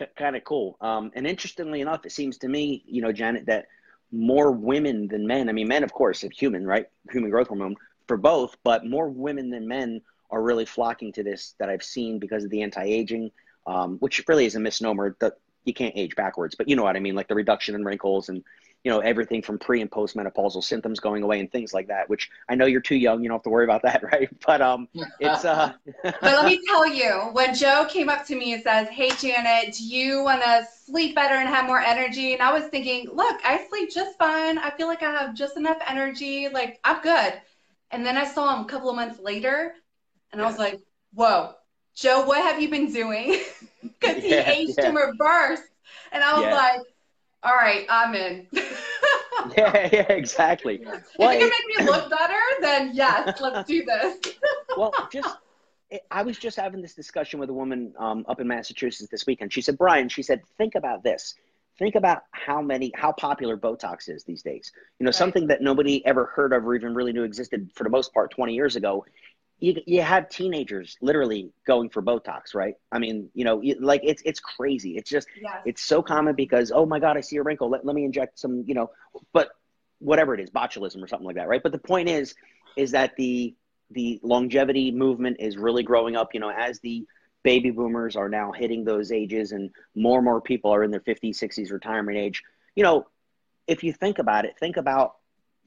uh, 0.00 0.06
kind 0.16 0.34
of 0.34 0.42
cool. 0.42 0.76
Um, 0.80 1.12
and 1.14 1.24
interestingly 1.26 1.80
enough, 1.80 2.04
it 2.04 2.10
seems 2.10 2.38
to 2.38 2.48
me, 2.48 2.82
you 2.86 3.00
know, 3.00 3.12
Janet, 3.12 3.46
that 3.46 3.66
more 4.10 4.50
women 4.50 5.06
than 5.06 5.26
men. 5.26 5.48
I 5.48 5.52
mean, 5.52 5.68
men, 5.68 5.84
of 5.84 5.92
course, 5.92 6.24
are 6.24 6.30
human, 6.30 6.66
right? 6.66 6.86
Human 7.12 7.30
growth 7.30 7.48
hormone 7.48 7.76
for 8.08 8.16
both, 8.16 8.56
but 8.64 8.84
more 8.86 9.08
women 9.08 9.50
than 9.50 9.68
men 9.68 10.00
are 10.30 10.42
really 10.42 10.64
flocking 10.64 11.12
to 11.12 11.22
this 11.22 11.54
that 11.58 11.68
I've 11.68 11.82
seen 11.82 12.18
because 12.18 12.44
of 12.44 12.50
the 12.50 12.62
anti-aging, 12.62 13.30
um, 13.66 13.98
which 13.98 14.24
really 14.26 14.46
is 14.46 14.56
a 14.56 14.60
misnomer. 14.60 15.16
That 15.20 15.34
you 15.64 15.74
can't 15.74 15.96
age 15.96 16.16
backwards, 16.16 16.54
but 16.54 16.68
you 16.68 16.76
know 16.76 16.82
what 16.82 16.96
I 16.96 17.00
mean, 17.00 17.14
like 17.14 17.28
the 17.28 17.34
reduction 17.34 17.74
in 17.74 17.84
wrinkles 17.84 18.28
and 18.28 18.44
you 18.84 18.90
know 18.90 19.00
everything 19.00 19.40
from 19.40 19.58
pre 19.58 19.80
and 19.80 19.90
post 19.90 20.14
menopausal 20.14 20.62
symptoms 20.62 21.00
going 21.00 21.22
away 21.22 21.40
and 21.40 21.50
things 21.50 21.72
like 21.72 21.88
that. 21.88 22.08
Which 22.08 22.30
I 22.48 22.54
know 22.54 22.66
you're 22.66 22.82
too 22.82 22.96
young, 22.96 23.22
you 23.22 23.28
don't 23.28 23.36
have 23.36 23.44
to 23.44 23.50
worry 23.50 23.64
about 23.64 23.82
that, 23.82 24.02
right? 24.12 24.28
But 24.46 24.60
um, 24.60 24.88
it's 25.18 25.44
uh. 25.44 25.72
but 26.02 26.22
let 26.22 26.44
me 26.44 26.60
tell 26.66 26.86
you, 26.86 27.30
when 27.32 27.54
Joe 27.54 27.86
came 27.88 28.08
up 28.10 28.26
to 28.26 28.36
me 28.36 28.52
and 28.52 28.62
says, 28.62 28.88
"Hey 28.88 29.10
Janet, 29.10 29.74
do 29.74 29.84
you 29.84 30.22
want 30.22 30.42
to 30.42 30.66
sleep 30.84 31.14
better 31.14 31.34
and 31.34 31.48
have 31.48 31.66
more 31.66 31.80
energy?" 31.80 32.34
and 32.34 32.42
I 32.42 32.52
was 32.52 32.64
thinking, 32.66 33.08
"Look, 33.10 33.40
I 33.44 33.66
sleep 33.68 33.90
just 33.92 34.18
fine. 34.18 34.58
I 34.58 34.70
feel 34.70 34.86
like 34.86 35.02
I 35.02 35.10
have 35.10 35.34
just 35.34 35.56
enough 35.56 35.78
energy. 35.86 36.48
Like 36.50 36.78
I'm 36.84 37.00
good." 37.02 37.40
And 37.90 38.04
then 38.04 38.18
I 38.18 38.24
saw 38.24 38.54
him 38.54 38.64
a 38.64 38.68
couple 38.68 38.90
of 38.90 38.96
months 38.96 39.18
later, 39.18 39.74
and 40.30 40.42
I 40.42 40.44
was 40.44 40.58
like, 40.58 40.78
"Whoa, 41.14 41.54
Joe, 41.94 42.26
what 42.26 42.42
have 42.42 42.60
you 42.60 42.68
been 42.68 42.92
doing?" 42.92 43.40
Because 44.06 44.22
he 44.22 44.30
yeah, 44.30 44.50
aged 44.50 44.74
yeah. 44.78 44.88
in 44.88 44.94
reverse, 44.94 45.60
and 46.12 46.22
I 46.22 46.34
was 46.34 46.42
yeah. 46.42 46.54
like, 46.54 46.80
"All 47.42 47.54
right, 47.54 47.86
I'm 47.88 48.14
in." 48.14 48.46
yeah, 49.56 49.88
yeah, 49.92 50.12
exactly. 50.12 50.80
If 50.82 51.04
well, 51.18 51.30
it 51.30 51.38
can 51.38 51.50
make 51.50 51.78
me 51.78 51.84
look 51.84 52.10
better, 52.10 52.40
then 52.60 52.90
yes, 52.94 53.40
let's 53.40 53.68
do 53.68 53.84
this. 53.84 54.18
well, 54.76 54.92
just 55.12 55.38
I 56.10 56.22
was 56.22 56.38
just 56.38 56.56
having 56.56 56.82
this 56.82 56.94
discussion 56.94 57.38
with 57.38 57.50
a 57.50 57.54
woman 57.54 57.94
um, 57.98 58.24
up 58.28 58.40
in 58.40 58.48
Massachusetts 58.48 59.10
this 59.10 59.26
weekend. 59.26 59.52
She 59.52 59.60
said, 59.60 59.78
Brian, 59.78 60.08
she 60.08 60.22
said, 60.22 60.42
think 60.58 60.74
about 60.74 61.02
this 61.02 61.34
think 61.78 61.94
about 61.94 62.22
how 62.30 62.62
many 62.62 62.92
how 62.94 63.12
popular 63.12 63.56
botox 63.56 64.08
is 64.08 64.24
these 64.24 64.42
days 64.42 64.72
you 64.98 65.04
know 65.04 65.08
right. 65.08 65.14
something 65.14 65.46
that 65.46 65.60
nobody 65.60 66.04
ever 66.06 66.26
heard 66.26 66.52
of 66.52 66.64
or 66.64 66.74
even 66.74 66.94
really 66.94 67.12
knew 67.12 67.24
existed 67.24 67.70
for 67.74 67.84
the 67.84 67.90
most 67.90 68.12
part 68.14 68.30
20 68.30 68.54
years 68.54 68.76
ago 68.76 69.04
you, 69.64 69.82
you 69.86 70.02
have 70.02 70.28
teenagers 70.28 70.98
literally 71.00 71.50
going 71.66 71.88
for 71.88 72.02
botox 72.02 72.54
right? 72.54 72.74
I 72.92 72.98
mean 72.98 73.30
you 73.34 73.44
know 73.44 73.62
like 73.80 74.02
it's 74.04 74.22
it's 74.24 74.40
crazy. 74.40 74.96
It's 74.96 75.08
just 75.10 75.26
yes. 75.40 75.62
it's 75.64 75.82
so 75.82 76.02
common 76.02 76.34
because 76.34 76.70
oh 76.74 76.84
my 76.84 76.98
god 76.98 77.16
i 77.16 77.20
see 77.20 77.36
a 77.36 77.42
wrinkle. 77.42 77.70
Let, 77.70 77.84
let 77.86 77.96
me 77.96 78.04
inject 78.04 78.38
some 78.38 78.64
you 78.66 78.74
know 78.74 78.90
but 79.32 79.50
whatever 80.00 80.34
it 80.34 80.40
is 80.40 80.50
botulism 80.50 81.02
or 81.02 81.08
something 81.08 81.26
like 81.26 81.36
that 81.36 81.48
right? 81.48 81.62
But 81.62 81.72
the 81.72 81.78
point 81.78 82.08
is 82.08 82.34
is 82.76 82.90
that 82.90 83.16
the 83.16 83.54
the 83.90 84.20
longevity 84.22 84.90
movement 84.90 85.38
is 85.40 85.56
really 85.56 85.82
growing 85.82 86.14
up 86.14 86.34
you 86.34 86.40
know 86.40 86.50
as 86.50 86.80
the 86.80 87.06
baby 87.42 87.70
boomers 87.70 88.16
are 88.16 88.28
now 88.28 88.52
hitting 88.52 88.84
those 88.84 89.12
ages 89.12 89.52
and 89.52 89.70
more 89.94 90.18
and 90.18 90.24
more 90.24 90.40
people 90.40 90.72
are 90.72 90.82
in 90.82 90.90
their 90.90 91.00
50s 91.00 91.36
60s 91.36 91.72
retirement 91.72 92.18
age. 92.18 92.42
You 92.76 92.82
know 92.82 93.06
if 93.66 93.82
you 93.82 93.94
think 93.94 94.18
about 94.18 94.44
it 94.44 94.58
think 94.60 94.76
about 94.76 95.14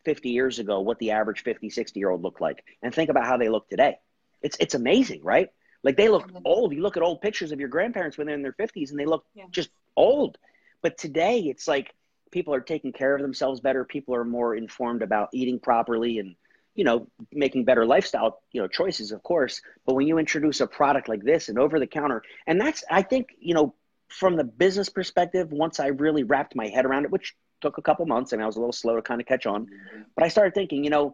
50 0.08 0.30
years 0.30 0.58
ago 0.58 0.80
what 0.80 1.00
the 1.00 1.12
average 1.12 1.44
50 1.44 1.70
60 1.70 2.00
year 2.00 2.10
old 2.10 2.24
looked 2.24 2.40
like. 2.40 2.64
And 2.82 2.96
think 2.96 3.10
about 3.10 3.26
how 3.26 3.36
they 3.36 3.50
look 3.50 3.68
today. 3.68 3.98
It's 4.42 4.56
it's 4.58 4.74
amazing 4.74 5.22
right? 5.22 5.50
Like 5.84 5.98
they 5.98 6.08
look 6.08 6.32
old. 6.46 6.74
You 6.74 6.82
look 6.82 6.96
at 6.96 7.04
old 7.04 7.20
pictures 7.20 7.52
of 7.52 7.60
your 7.60 7.68
grandparents 7.68 8.18
when 8.18 8.26
they're 8.26 8.38
in 8.38 8.42
their 8.42 8.54
50s 8.54 8.92
and 8.92 8.98
they 8.98 9.06
look 9.06 9.26
yeah. 9.36 9.44
just 9.52 9.70
old. 9.98 10.38
But 10.82 10.98
today 10.98 11.40
it's 11.40 11.68
like 11.68 11.94
people 12.32 12.54
are 12.54 12.62
taking 12.62 12.94
care 12.94 13.16
of 13.16 13.22
themselves 13.22 13.60
better. 13.60 13.84
People 13.84 14.16
are 14.16 14.24
more 14.24 14.56
informed 14.56 15.02
about 15.02 15.28
eating 15.34 15.60
properly 15.60 16.20
and 16.20 16.38
you 16.74 16.84
know, 16.84 17.08
making 17.34 17.66
better 17.66 17.86
lifestyle, 17.88 18.40
you 18.52 18.62
know, 18.62 18.68
choices, 18.68 19.12
of 19.12 19.24
course. 19.24 19.62
But 19.86 19.96
when 19.96 20.08
you 20.08 20.20
introduce 20.20 20.62
a 20.62 20.68
product 20.68 21.10
like 21.10 21.24
this 21.24 21.50
and 21.50 21.58
over 21.58 21.80
the 21.80 21.88
counter, 21.88 22.22
and 22.46 22.62
that's, 22.62 22.84
I 22.90 23.02
think, 23.02 23.30
you 23.40 23.56
know, 23.56 23.74
from 24.10 24.36
the 24.36 24.44
business 24.44 24.88
perspective, 24.88 25.52
once 25.52 25.80
I 25.80 25.88
really 25.88 26.24
wrapped 26.24 26.56
my 26.56 26.68
head 26.68 26.86
around 26.86 27.06
it, 27.06 27.12
which 27.12 27.36
took 27.62 27.78
a 27.78 27.82
couple 27.82 28.06
months, 28.06 28.34
and 28.34 28.42
I 28.42 28.46
was 28.46 28.56
a 28.56 28.60
little 28.60 28.74
slow 28.74 28.96
to 28.96 29.02
kind 29.02 29.22
of 29.22 29.28
catch 29.28 29.46
on, 29.46 29.66
mm-hmm. 29.66 30.02
but 30.16 30.24
I 30.24 30.28
started 30.28 30.54
thinking, 30.54 30.84
you 30.84 30.90
know, 30.90 31.14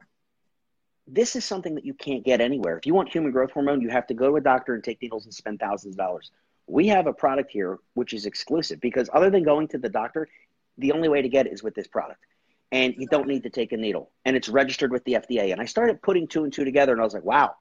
this 1.08 1.36
is 1.36 1.44
something 1.44 1.76
that 1.76 1.86
you 1.86 1.94
can't 1.94 2.24
get 2.24 2.42
anywhere. 2.42 2.78
If 2.78 2.86
you 2.86 2.94
want 2.94 3.10
human 3.10 3.32
growth 3.32 3.52
hormone, 3.52 3.82
you 3.82 3.90
have 3.90 4.08
to 4.08 4.14
go 4.14 4.30
to 4.30 4.36
a 4.38 4.42
doctor 4.42 4.74
and 4.74 4.84
take 4.84 5.02
needles 5.02 5.26
and 5.26 5.34
spend 5.34 5.60
thousands 5.60 5.96
of 5.96 5.98
dollars. 5.98 6.32
We 6.66 6.88
have 6.88 7.08
a 7.08 7.14
product 7.14 7.52
here 7.52 7.80
which 7.94 8.14
is 8.14 8.26
exclusive 8.26 8.80
because 8.80 9.10
other 9.14 9.30
than 9.30 9.44
going 9.44 9.68
to 9.70 9.78
the 9.78 9.90
doctor, 9.90 10.30
the 10.78 10.94
only 10.94 11.10
way 11.10 11.22
to 11.22 11.28
get 11.28 11.46
it 11.46 11.54
is 11.54 11.62
with 11.62 11.76
this 11.76 11.88
product 11.88 12.26
and 12.72 12.96
you 12.98 13.06
don't 13.08 13.28
need 13.28 13.44
to 13.44 13.50
take 13.50 13.72
a 13.72 13.78
needle 13.78 14.12
and 14.26 14.36
it's 14.36 14.50
registered 14.50 14.92
with 14.92 15.04
the 15.04 15.14
FDA. 15.14 15.52
And 15.52 15.62
I 15.62 15.66
started 15.66 16.02
putting 16.02 16.28
two 16.28 16.44
and 16.44 16.54
two 16.54 16.64
together 16.64 16.94
and 16.94 17.02
I 17.02 17.04
was 17.04 17.14
like, 17.14 17.26
wow, 17.26 17.56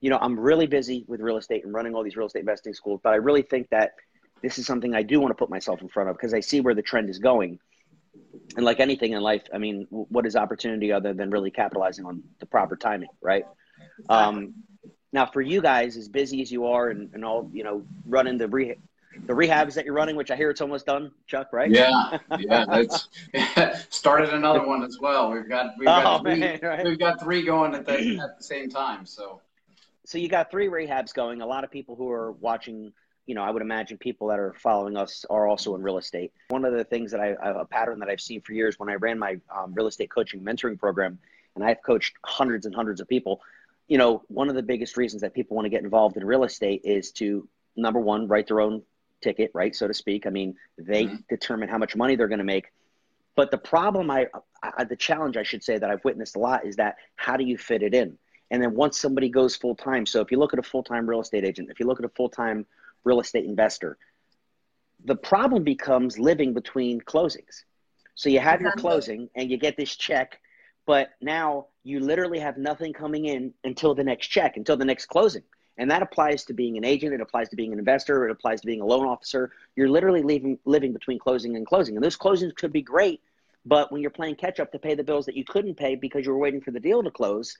you 0.00 0.10
know, 0.10 0.18
I'm 0.20 0.38
really 0.38 0.66
busy 0.66 1.04
with 1.06 1.20
real 1.20 1.36
estate 1.36 1.64
and 1.64 1.74
running 1.74 1.94
all 1.94 2.02
these 2.02 2.16
real 2.16 2.26
estate 2.26 2.40
investing 2.40 2.74
schools, 2.74 3.00
but 3.02 3.12
I 3.12 3.16
really 3.16 3.42
think 3.42 3.68
that 3.70 3.92
this 4.42 4.58
is 4.58 4.66
something 4.66 4.94
I 4.94 5.02
do 5.02 5.20
want 5.20 5.30
to 5.30 5.34
put 5.34 5.50
myself 5.50 5.82
in 5.82 5.88
front 5.88 6.08
of 6.08 6.16
because 6.16 6.34
I 6.34 6.40
see 6.40 6.60
where 6.60 6.74
the 6.74 6.82
trend 6.82 7.10
is 7.10 7.18
going. 7.18 7.58
And 8.56 8.64
like 8.64 8.80
anything 8.80 9.12
in 9.12 9.20
life, 9.20 9.42
I 9.52 9.58
mean, 9.58 9.86
what 9.90 10.26
is 10.26 10.34
opportunity 10.34 10.90
other 10.90 11.12
than 11.12 11.30
really 11.30 11.50
capitalizing 11.50 12.06
on 12.06 12.22
the 12.40 12.46
proper 12.46 12.76
timing, 12.76 13.10
right? 13.20 13.44
Um, 14.08 14.54
now, 15.12 15.26
for 15.26 15.40
you 15.40 15.60
guys, 15.60 15.96
as 15.96 16.08
busy 16.08 16.42
as 16.42 16.50
you 16.50 16.66
are 16.66 16.88
and, 16.88 17.10
and 17.14 17.24
all, 17.24 17.50
you 17.52 17.64
know, 17.64 17.84
running 18.06 18.38
the 18.38 18.48
re- 18.48 18.76
the 19.26 19.32
rehabs 19.32 19.74
that 19.74 19.84
you're 19.84 19.94
running, 19.94 20.16
which 20.16 20.30
I 20.30 20.36
hear 20.36 20.50
it's 20.50 20.60
almost 20.60 20.86
done, 20.86 21.10
Chuck, 21.26 21.52
right? 21.52 21.70
Yeah, 21.70 22.18
yeah. 22.38 22.64
That's 22.66 23.86
started 23.94 24.30
another 24.30 24.66
one 24.66 24.82
as 24.82 24.98
well. 25.00 25.30
We've 25.32 25.48
got 25.48 25.72
we've 25.78 25.86
got, 25.86 26.20
oh, 26.20 26.22
three, 26.22 26.38
man, 26.38 26.60
right? 26.62 26.84
we've 26.84 26.98
got 26.98 27.20
three 27.20 27.44
going 27.44 27.74
at 27.74 27.86
the 27.86 28.18
at 28.18 28.38
the 28.38 28.44
same 28.44 28.68
time. 28.68 29.06
So, 29.06 29.40
so 30.04 30.18
you 30.18 30.28
got 30.28 30.50
three 30.50 30.68
rehabs 30.68 31.12
going. 31.12 31.42
A 31.42 31.46
lot 31.46 31.64
of 31.64 31.70
people 31.70 31.96
who 31.96 32.10
are 32.10 32.32
watching, 32.32 32.92
you 33.28 33.34
know, 33.34 33.42
I 33.42 33.50
would 33.50 33.62
imagine 33.62 33.98
people 33.98 34.28
that 34.28 34.38
are 34.38 34.54
following 34.54 34.96
us 34.96 35.26
are 35.28 35.46
also 35.46 35.74
in 35.74 35.82
real 35.82 35.98
estate. 35.98 36.32
One 36.48 36.64
of 36.64 36.72
the 36.72 36.82
things 36.82 37.10
that 37.12 37.20
I 37.20 37.36
a 37.40 37.66
pattern 37.66 37.98
that 38.00 38.08
I've 38.08 38.22
seen 38.22 38.40
for 38.40 38.54
years 38.54 38.78
when 38.78 38.88
I 38.88 38.94
ran 38.94 39.18
my 39.18 39.38
um, 39.54 39.74
real 39.74 39.86
estate 39.86 40.10
coaching 40.10 40.40
mentoring 40.40 40.78
program, 40.78 41.18
and 41.54 41.62
I've 41.62 41.82
coached 41.82 42.14
hundreds 42.24 42.64
and 42.64 42.74
hundreds 42.74 43.02
of 43.02 43.06
people. 43.06 43.42
You 43.86 43.98
know, 43.98 44.22
one 44.28 44.48
of 44.48 44.54
the 44.54 44.62
biggest 44.62 44.96
reasons 44.96 45.20
that 45.22 45.34
people 45.34 45.56
want 45.56 45.66
to 45.66 45.70
get 45.70 45.82
involved 45.82 46.16
in 46.16 46.24
real 46.24 46.44
estate 46.44 46.80
is 46.84 47.12
to 47.12 47.46
number 47.76 48.00
one, 48.00 48.28
write 48.28 48.46
their 48.46 48.60
own 48.60 48.82
ticket, 49.20 49.50
right, 49.54 49.74
so 49.76 49.86
to 49.86 49.94
speak. 49.94 50.26
I 50.26 50.30
mean, 50.30 50.56
they 50.78 51.04
mm-hmm. 51.04 51.16
determine 51.28 51.68
how 51.68 51.78
much 51.78 51.96
money 51.96 52.16
they're 52.16 52.28
going 52.28 52.38
to 52.38 52.44
make. 52.44 52.66
But 53.36 53.50
the 53.50 53.58
problem, 53.58 54.10
I, 54.10 54.26
I, 54.62 54.84
the 54.84 54.96
challenge, 54.96 55.36
I 55.36 55.42
should 55.42 55.62
say, 55.62 55.78
that 55.78 55.90
I've 55.90 56.04
witnessed 56.04 56.36
a 56.36 56.38
lot 56.38 56.66
is 56.66 56.76
that 56.76 56.96
how 57.16 57.36
do 57.36 57.44
you 57.44 57.56
fit 57.56 57.82
it 57.82 57.94
in? 57.94 58.18
And 58.50 58.62
then 58.62 58.74
once 58.74 58.98
somebody 58.98 59.28
goes 59.28 59.54
full 59.54 59.76
time, 59.76 60.06
so 60.06 60.20
if 60.20 60.32
you 60.32 60.38
look 60.38 60.54
at 60.54 60.58
a 60.58 60.62
full 60.62 60.82
time 60.82 61.08
real 61.08 61.20
estate 61.20 61.44
agent, 61.44 61.70
if 61.70 61.78
you 61.78 61.86
look 61.86 61.98
at 61.98 62.04
a 62.04 62.10
full 62.10 62.30
time 62.30 62.66
real 63.08 63.20
estate 63.20 63.44
investor, 63.44 63.96
the 65.04 65.16
problem 65.16 65.64
becomes 65.64 66.18
living 66.18 66.52
between 66.52 67.00
closings. 67.00 67.64
So 68.14 68.28
you 68.28 68.40
have 68.40 68.60
your 68.60 68.72
closing 68.72 69.30
and 69.34 69.50
you 69.50 69.56
get 69.56 69.76
this 69.76 69.94
check, 69.96 70.40
but 70.86 71.10
now 71.20 71.66
you 71.84 72.00
literally 72.00 72.40
have 72.40 72.58
nothing 72.58 72.92
coming 72.92 73.24
in 73.26 73.54
until 73.64 73.94
the 73.94 74.04
next 74.04 74.26
check, 74.26 74.56
until 74.56 74.76
the 74.76 74.84
next 74.84 75.06
closing. 75.06 75.44
And 75.78 75.88
that 75.92 76.02
applies 76.02 76.44
to 76.46 76.52
being 76.52 76.76
an 76.76 76.84
agent, 76.84 77.14
it 77.14 77.20
applies 77.20 77.48
to 77.50 77.56
being 77.56 77.72
an 77.72 77.78
investor, 77.78 78.26
it 78.26 78.32
applies 78.32 78.60
to 78.60 78.66
being 78.66 78.80
a 78.80 78.84
loan 78.84 79.06
officer. 79.06 79.52
You're 79.76 79.88
literally 79.88 80.22
leaving, 80.22 80.58
living 80.64 80.92
between 80.92 81.20
closing 81.20 81.54
and 81.56 81.64
closing. 81.64 81.94
And 81.96 82.04
those 82.04 82.16
closings 82.16 82.54
could 82.56 82.72
be 82.72 82.82
great, 82.82 83.20
but 83.64 83.92
when 83.92 84.02
you're 84.02 84.10
playing 84.10 84.34
catch 84.34 84.58
up 84.58 84.72
to 84.72 84.78
pay 84.80 84.96
the 84.96 85.04
bills 85.04 85.24
that 85.26 85.36
you 85.36 85.44
couldn't 85.44 85.76
pay 85.76 85.94
because 85.94 86.26
you 86.26 86.32
were 86.32 86.38
waiting 86.38 86.60
for 86.60 86.72
the 86.72 86.80
deal 86.80 87.02
to 87.04 87.10
close, 87.12 87.56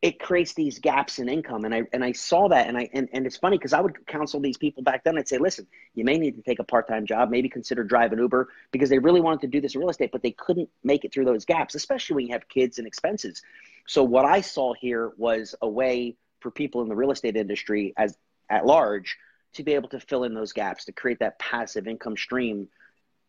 it 0.00 0.20
creates 0.20 0.54
these 0.54 0.78
gaps 0.78 1.18
in 1.18 1.28
income. 1.28 1.64
And 1.64 1.74
i 1.74 1.82
and 1.92 2.04
i 2.04 2.12
saw 2.12 2.48
that 2.48 2.68
and 2.68 2.78
i 2.78 2.88
and, 2.92 3.08
and 3.12 3.26
it's 3.26 3.36
funny 3.36 3.58
because 3.58 3.72
i 3.72 3.80
would 3.80 4.06
counsel 4.06 4.40
these 4.40 4.56
people 4.56 4.82
back 4.82 5.04
then. 5.04 5.18
I'd 5.18 5.28
say 5.28 5.38
listen 5.38 5.66
you 5.94 6.04
may 6.04 6.18
need 6.18 6.36
to 6.36 6.42
take 6.42 6.60
a 6.60 6.64
part-time 6.64 7.06
job 7.06 7.30
maybe 7.30 7.48
consider 7.48 7.82
driving 7.82 8.18
uber 8.18 8.48
because 8.70 8.90
they 8.90 8.98
really 8.98 9.20
wanted 9.20 9.40
to 9.40 9.46
do 9.48 9.60
this 9.60 9.74
real 9.74 9.90
estate 9.90 10.12
but 10.12 10.22
they 10.22 10.30
couldn't 10.30 10.68
make 10.84 11.04
it 11.04 11.12
through 11.12 11.24
those 11.24 11.44
gaps 11.44 11.74
especially 11.74 12.14
when 12.14 12.26
you 12.26 12.32
have 12.32 12.48
kids 12.48 12.78
and 12.78 12.86
expenses. 12.86 13.42
So 13.86 14.04
what 14.04 14.24
i 14.24 14.40
saw 14.40 14.74
here 14.74 15.12
was 15.16 15.54
a 15.62 15.68
way 15.68 16.16
for 16.40 16.50
people 16.50 16.82
in 16.82 16.88
the 16.88 16.96
real 16.96 17.10
estate 17.10 17.36
industry 17.36 17.92
as 17.96 18.16
at 18.48 18.64
large 18.64 19.16
to 19.54 19.64
be 19.64 19.74
able 19.74 19.88
to 19.88 19.98
fill 19.98 20.24
in 20.24 20.34
those 20.34 20.52
gaps 20.52 20.84
to 20.84 20.92
create 20.92 21.18
that 21.18 21.38
passive 21.38 21.88
income 21.88 22.16
stream. 22.16 22.68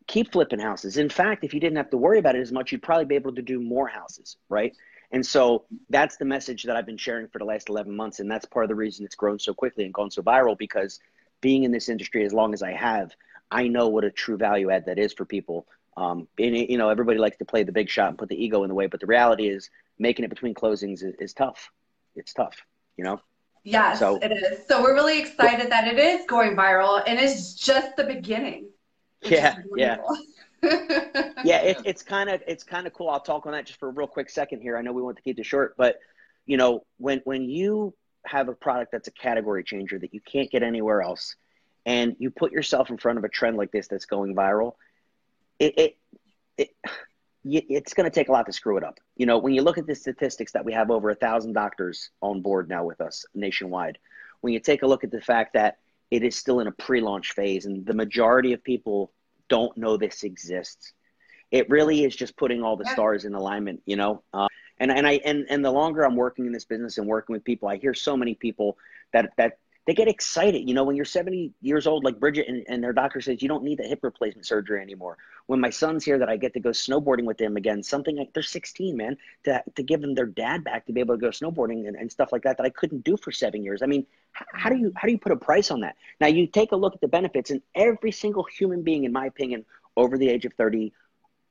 Keep 0.06 0.32
flipping 0.32 0.60
houses. 0.60 0.96
In 0.96 1.08
fact 1.08 1.42
if 1.42 1.52
you 1.52 1.60
didn't 1.60 1.78
have 1.78 1.90
to 1.90 1.96
worry 1.96 2.20
about 2.20 2.36
it 2.36 2.40
as 2.40 2.52
much 2.52 2.70
you'd 2.70 2.82
probably 2.82 3.06
be 3.06 3.16
able 3.16 3.34
to 3.34 3.42
do 3.42 3.60
more 3.60 3.88
houses 3.88 4.36
right 4.48 4.76
and 5.12 5.24
so 5.24 5.64
that's 5.88 6.16
the 6.16 6.24
message 6.24 6.62
that 6.64 6.76
I've 6.76 6.86
been 6.86 6.96
sharing 6.96 7.26
for 7.28 7.38
the 7.38 7.44
last 7.44 7.68
11 7.68 7.94
months. 7.94 8.20
And 8.20 8.30
that's 8.30 8.46
part 8.46 8.64
of 8.64 8.68
the 8.68 8.74
reason 8.74 9.04
it's 9.04 9.16
grown 9.16 9.38
so 9.38 9.52
quickly 9.52 9.84
and 9.84 9.92
gone 9.92 10.10
so 10.10 10.22
viral 10.22 10.56
because 10.56 11.00
being 11.40 11.64
in 11.64 11.72
this 11.72 11.88
industry 11.88 12.24
as 12.24 12.32
long 12.32 12.54
as 12.54 12.62
I 12.62 12.72
have, 12.72 13.12
I 13.50 13.66
know 13.66 13.88
what 13.88 14.04
a 14.04 14.10
true 14.10 14.36
value 14.36 14.70
add 14.70 14.86
that 14.86 14.98
is 14.98 15.12
for 15.12 15.24
people. 15.24 15.66
Um, 15.96 16.28
and, 16.38 16.56
you 16.56 16.78
know, 16.78 16.88
everybody 16.88 17.18
likes 17.18 17.38
to 17.38 17.44
play 17.44 17.64
the 17.64 17.72
big 17.72 17.90
shot 17.90 18.08
and 18.10 18.18
put 18.18 18.28
the 18.28 18.42
ego 18.42 18.62
in 18.62 18.68
the 18.68 18.74
way, 18.74 18.86
but 18.86 19.00
the 19.00 19.06
reality 19.06 19.48
is 19.48 19.70
making 19.98 20.24
it 20.24 20.28
between 20.28 20.54
closings 20.54 21.02
is, 21.02 21.14
is 21.18 21.34
tough. 21.34 21.70
It's 22.14 22.32
tough, 22.32 22.56
you 22.96 23.02
know? 23.02 23.20
Yes, 23.64 23.98
so, 23.98 24.16
it 24.22 24.32
is. 24.32 24.66
So 24.66 24.80
we're 24.82 24.94
really 24.94 25.20
excited 25.20 25.70
that 25.70 25.88
it 25.88 25.98
is 25.98 26.24
going 26.26 26.56
viral 26.56 27.02
and 27.06 27.18
it's 27.18 27.54
just 27.54 27.96
the 27.96 28.04
beginning. 28.04 28.68
Yeah, 29.22 29.56
yeah. 29.76 29.98
yeah, 30.62 31.62
it, 31.62 31.78
it's 31.84 32.02
kind 32.02 32.28
of 32.30 32.42
it's 32.46 32.64
kind 32.64 32.86
of 32.86 32.92
cool. 32.92 33.08
I'll 33.08 33.20
talk 33.20 33.46
on 33.46 33.52
that 33.52 33.66
just 33.66 33.78
for 33.78 33.88
a 33.88 33.92
real 33.92 34.06
quick 34.06 34.30
second 34.30 34.60
here. 34.60 34.76
I 34.76 34.82
know 34.82 34.92
we 34.92 35.02
want 35.02 35.16
to 35.16 35.22
keep 35.22 35.36
this 35.36 35.46
short, 35.46 35.76
but 35.76 35.98
you 36.46 36.56
know, 36.56 36.84
when 36.98 37.20
when 37.24 37.48
you 37.48 37.94
have 38.26 38.48
a 38.48 38.52
product 38.52 38.92
that's 38.92 39.08
a 39.08 39.12
category 39.12 39.64
changer 39.64 39.98
that 39.98 40.12
you 40.12 40.20
can't 40.20 40.50
get 40.50 40.62
anywhere 40.62 41.02
else, 41.02 41.36
and 41.86 42.16
you 42.18 42.30
put 42.30 42.52
yourself 42.52 42.90
in 42.90 42.98
front 42.98 43.18
of 43.18 43.24
a 43.24 43.28
trend 43.28 43.56
like 43.56 43.72
this 43.72 43.88
that's 43.88 44.06
going 44.06 44.34
viral, 44.34 44.74
it, 45.58 45.78
it, 45.78 45.96
it 46.58 46.70
it's 47.42 47.94
going 47.94 48.04
to 48.04 48.14
take 48.14 48.28
a 48.28 48.32
lot 48.32 48.44
to 48.44 48.52
screw 48.52 48.76
it 48.76 48.84
up. 48.84 48.98
You 49.16 49.24
know, 49.24 49.38
when 49.38 49.54
you 49.54 49.62
look 49.62 49.78
at 49.78 49.86
the 49.86 49.94
statistics 49.94 50.52
that 50.52 50.64
we 50.64 50.74
have 50.74 50.90
over 50.90 51.08
a 51.08 51.14
thousand 51.14 51.54
doctors 51.54 52.10
on 52.20 52.42
board 52.42 52.68
now 52.68 52.84
with 52.84 53.00
us 53.00 53.24
nationwide, 53.34 53.98
when 54.42 54.52
you 54.52 54.60
take 54.60 54.82
a 54.82 54.86
look 54.86 55.04
at 55.04 55.10
the 55.10 55.22
fact 55.22 55.54
that 55.54 55.78
it 56.10 56.22
is 56.22 56.36
still 56.36 56.60
in 56.60 56.66
a 56.66 56.72
pre-launch 56.72 57.32
phase 57.32 57.66
and 57.66 57.86
the 57.86 57.94
majority 57.94 58.52
of 58.52 58.62
people 58.62 59.12
don't 59.50 59.76
know 59.76 59.98
this 59.98 60.22
exists. 60.22 60.94
It 61.50 61.68
really 61.68 62.04
is 62.04 62.16
just 62.16 62.36
putting 62.36 62.62
all 62.62 62.76
the 62.76 62.84
yeah. 62.84 62.92
stars 62.92 63.24
in 63.26 63.34
alignment, 63.34 63.82
you 63.84 63.96
know. 63.96 64.22
Uh, 64.32 64.46
and 64.78 64.90
and 64.90 65.06
I 65.06 65.20
and 65.24 65.44
and 65.50 65.62
the 65.62 65.70
longer 65.70 66.02
I'm 66.02 66.16
working 66.16 66.46
in 66.46 66.52
this 66.52 66.64
business 66.64 66.96
and 66.96 67.06
working 67.06 67.34
with 67.34 67.44
people, 67.44 67.68
I 67.68 67.76
hear 67.76 67.92
so 67.92 68.16
many 68.16 68.34
people 68.34 68.78
that 69.12 69.32
that 69.36 69.58
they 69.90 69.94
get 69.94 70.06
excited. 70.06 70.68
You 70.68 70.72
know, 70.72 70.84
when 70.84 70.94
you're 70.94 71.04
70 71.04 71.52
years 71.62 71.88
old, 71.88 72.04
like 72.04 72.20
Bridget, 72.20 72.46
and, 72.46 72.64
and 72.68 72.80
their 72.80 72.92
doctor 72.92 73.20
says 73.20 73.42
you 73.42 73.48
don't 73.48 73.64
need 73.64 73.78
the 73.78 73.88
hip 73.88 73.98
replacement 74.04 74.46
surgery 74.46 74.80
anymore. 74.80 75.18
When 75.46 75.58
my 75.58 75.70
son's 75.70 76.04
here, 76.04 76.16
that 76.16 76.28
I 76.28 76.36
get 76.36 76.54
to 76.54 76.60
go 76.60 76.70
snowboarding 76.70 77.24
with 77.24 77.38
them 77.38 77.56
again, 77.56 77.82
something 77.82 78.16
like 78.16 78.32
they're 78.32 78.44
16, 78.44 78.96
man, 78.96 79.16
to, 79.46 79.60
to 79.74 79.82
give 79.82 80.00
them 80.00 80.14
their 80.14 80.26
dad 80.26 80.62
back 80.62 80.86
to 80.86 80.92
be 80.92 81.00
able 81.00 81.16
to 81.16 81.20
go 81.20 81.30
snowboarding 81.30 81.88
and, 81.88 81.96
and 81.96 82.08
stuff 82.08 82.30
like 82.30 82.42
that 82.42 82.56
that 82.58 82.62
I 82.62 82.70
couldn't 82.70 83.02
do 83.02 83.16
for 83.16 83.32
seven 83.32 83.64
years. 83.64 83.82
I 83.82 83.86
mean, 83.86 84.06
how 84.30 84.70
do 84.70 84.76
you 84.76 84.92
how 84.94 85.08
do 85.08 85.12
you 85.12 85.18
put 85.18 85.32
a 85.32 85.36
price 85.36 85.72
on 85.72 85.80
that? 85.80 85.96
Now 86.20 86.28
you 86.28 86.46
take 86.46 86.70
a 86.70 86.76
look 86.76 86.94
at 86.94 87.00
the 87.00 87.08
benefits, 87.08 87.50
and 87.50 87.60
every 87.74 88.12
single 88.12 88.44
human 88.44 88.82
being, 88.82 89.02
in 89.02 89.12
my 89.12 89.26
opinion, 89.26 89.64
over 89.96 90.16
the 90.16 90.28
age 90.28 90.44
of 90.44 90.52
30, 90.52 90.92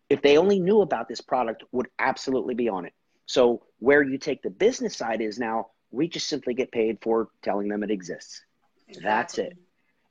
if 0.10 0.22
they 0.22 0.38
only 0.38 0.62
knew 0.62 0.80
about 0.80 1.10
this 1.10 1.20
product, 1.20 1.66
would 1.74 1.90
absolutely 2.00 2.56
be 2.56 2.70
on 2.70 2.86
it. 2.86 2.94
So 3.26 3.64
where 3.80 4.02
you 4.02 4.18
take 4.18 4.44
the 4.44 4.50
business 4.50 4.96
side 4.96 5.20
is 5.20 5.40
now 5.40 5.72
we 5.92 6.08
just 6.08 6.28
simply 6.28 6.54
get 6.54 6.72
paid 6.72 7.00
for 7.02 7.30
telling 7.42 7.68
them 7.68 7.84
it 7.84 7.92
exists. 7.92 8.42
Exactly. 8.88 9.04
That's 9.04 9.38
it. 9.38 9.58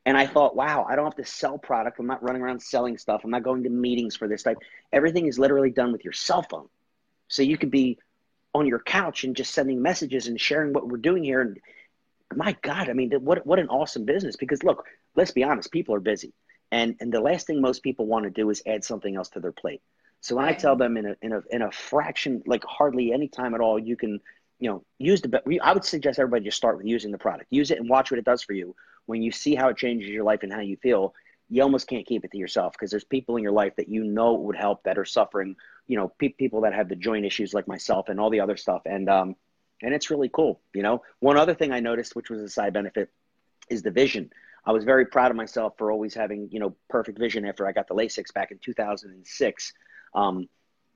And 0.07 0.17
I 0.17 0.27
thought, 0.27 0.57
wow, 0.57 0.87
I 0.89 0.97
don't 0.97 1.05
have 1.05 1.17
to 1.17 1.25
sell 1.25 1.59
product. 1.59 1.99
I'm 1.99 2.07
not 2.07 2.23
running 2.23 2.41
around 2.41 2.63
selling 2.63 2.97
stuff. 2.97 3.23
I'm 3.25 3.31
not 3.31 3.43
going 3.43 3.65
to 3.65 3.71
meetings 3.71 4.17
for 4.17 4.27
this 4.27 4.43
type. 4.43 4.57
Everything 4.93 5.27
is 5.27 5.39
literally 5.39 5.71
done 5.71 5.93
with 5.93 6.03
your 6.03 6.15
cell 6.15 6.43
phone. 6.43 6.69
So 7.29 7.43
you 7.43 7.59
could 7.59 7.71
be 7.71 7.99
on 8.55 8.67
your 8.67 8.79
couch 8.79 9.25
and 9.25 9.37
just 9.37 9.53
sending 9.53 9.83
messages 9.83 10.27
and 10.27 10.41
sharing 10.41 10.73
what 10.73 10.89
we're 10.89 10.97
doing 10.97 11.25
here. 11.25 11.43
And 11.43 11.59
my 12.35 12.57
God, 12.63 12.89
I 12.89 12.95
mean, 12.95 13.13
what 13.21 13.47
what 13.47 13.59
an 13.59 13.69
awesome 13.69 14.07
business. 14.07 14.37
Because 14.37 14.63
look, 14.63 14.87
let's 15.15 15.33
be 15.33 15.45
honest, 15.45 15.71
people 15.71 15.95
are 15.95 16.01
busy. 16.01 16.33
And 16.73 16.97
and 17.01 17.13
the 17.13 17.21
last 17.21 17.47
thing 17.47 17.61
most 17.61 17.83
people 17.83 18.07
want 18.07 18.25
to 18.25 18.31
do 18.31 18.49
is 18.49 18.63
add 18.67 18.85
something 18.85 19.15
else 19.15 19.29
to 19.31 19.41
their 19.41 19.53
plate. 19.53 19.83
So 20.21 20.37
when 20.37 20.45
I 20.45 20.53
tell 20.53 20.77
them 20.77 20.97
in 20.97 21.07
a 21.07 21.17
in 21.23 21.33
a 21.33 21.43
in 21.51 21.63
a 21.63 21.71
fraction, 21.71 22.43
like 22.47 22.65
hardly 22.65 23.13
any 23.13 23.29
time 23.29 23.55
at 23.55 23.61
all, 23.61 23.79
you 23.79 23.97
can, 23.97 24.21
you 24.59 24.71
know, 24.71 24.85
use 24.99 25.21
the. 25.21 25.61
I 25.63 25.73
would 25.73 25.85
suggest 25.85 26.19
everybody 26.19 26.45
just 26.45 26.57
start 26.57 26.77
with 26.77 26.87
using 26.87 27.13
the 27.13 27.19
product. 27.19 27.47
Use 27.51 27.71
it 27.71 27.79
and 27.79 27.89
watch 27.89 28.11
what 28.11 28.19
it 28.19 28.25
does 28.25 28.43
for 28.43 28.53
you. 28.53 28.75
When 29.07 29.23
you 29.23 29.31
see 29.31 29.55
how 29.55 29.69
it 29.69 29.77
changes 29.77 30.09
your 30.09 30.25
life 30.25 30.43
and 30.43 30.53
how 30.53 30.61
you 30.61 30.77
feel, 30.77 31.15
you 31.49 31.63
almost 31.63 31.87
can't 31.87 32.07
keep 32.07 32.25
it 32.25 32.33
to 32.33 32.39
yourself 32.39 32.73
because 32.73 32.91
there's 32.91 33.05
people 33.05 33.37
in 33.37 33.43
your 33.43 33.53
life 33.53 33.77
that 33.77 33.89
you 33.89 34.05
know 34.05 34.35
would 34.35 34.57
help 34.57 34.83
that 34.85 34.99
are 34.99 35.05
suffering. 35.05 35.57
You 35.87 35.97
know, 35.97 36.13
pe- 36.19 36.31
people 36.31 36.63
that 36.63 36.75
have 36.75 36.89
the 36.89 36.97
joint 36.97 37.25
issues 37.25 37.55
like 37.55 37.69
myself 37.69 38.09
and 38.09 38.21
all 38.21 38.31
the 38.31 38.41
other 38.41 38.57
stuff. 38.57 38.83
And 38.85 39.09
um, 39.09 39.37
and 39.83 39.95
it's 39.95 40.11
really 40.11 40.29
cool. 40.29 40.61
You 40.75 40.83
know, 40.83 41.03
one 41.21 41.37
other 41.37 41.55
thing 41.55 41.73
I 41.73 41.81
noticed, 41.81 42.17
which 42.17 42.31
was 42.31 42.43
a 42.43 42.49
side 42.49 42.73
benefit, 42.73 43.11
is 43.71 43.83
the 43.83 43.91
vision. 43.91 44.31
I 44.65 44.73
was 44.73 44.85
very 44.85 45.07
proud 45.07 45.31
of 45.31 45.37
myself 45.37 45.75
for 45.79 45.91
always 45.91 46.15
having, 46.15 46.49
you 46.51 46.61
know, 46.61 46.75
perfect 46.91 47.19
vision 47.19 47.47
after 47.47 47.67
I 47.67 47.73
got 47.73 47.89
the 47.89 47.95
LASIK 47.95 48.35
back 48.35 48.51
in 48.51 48.59
2006. 48.59 49.73
Um, 50.15 50.49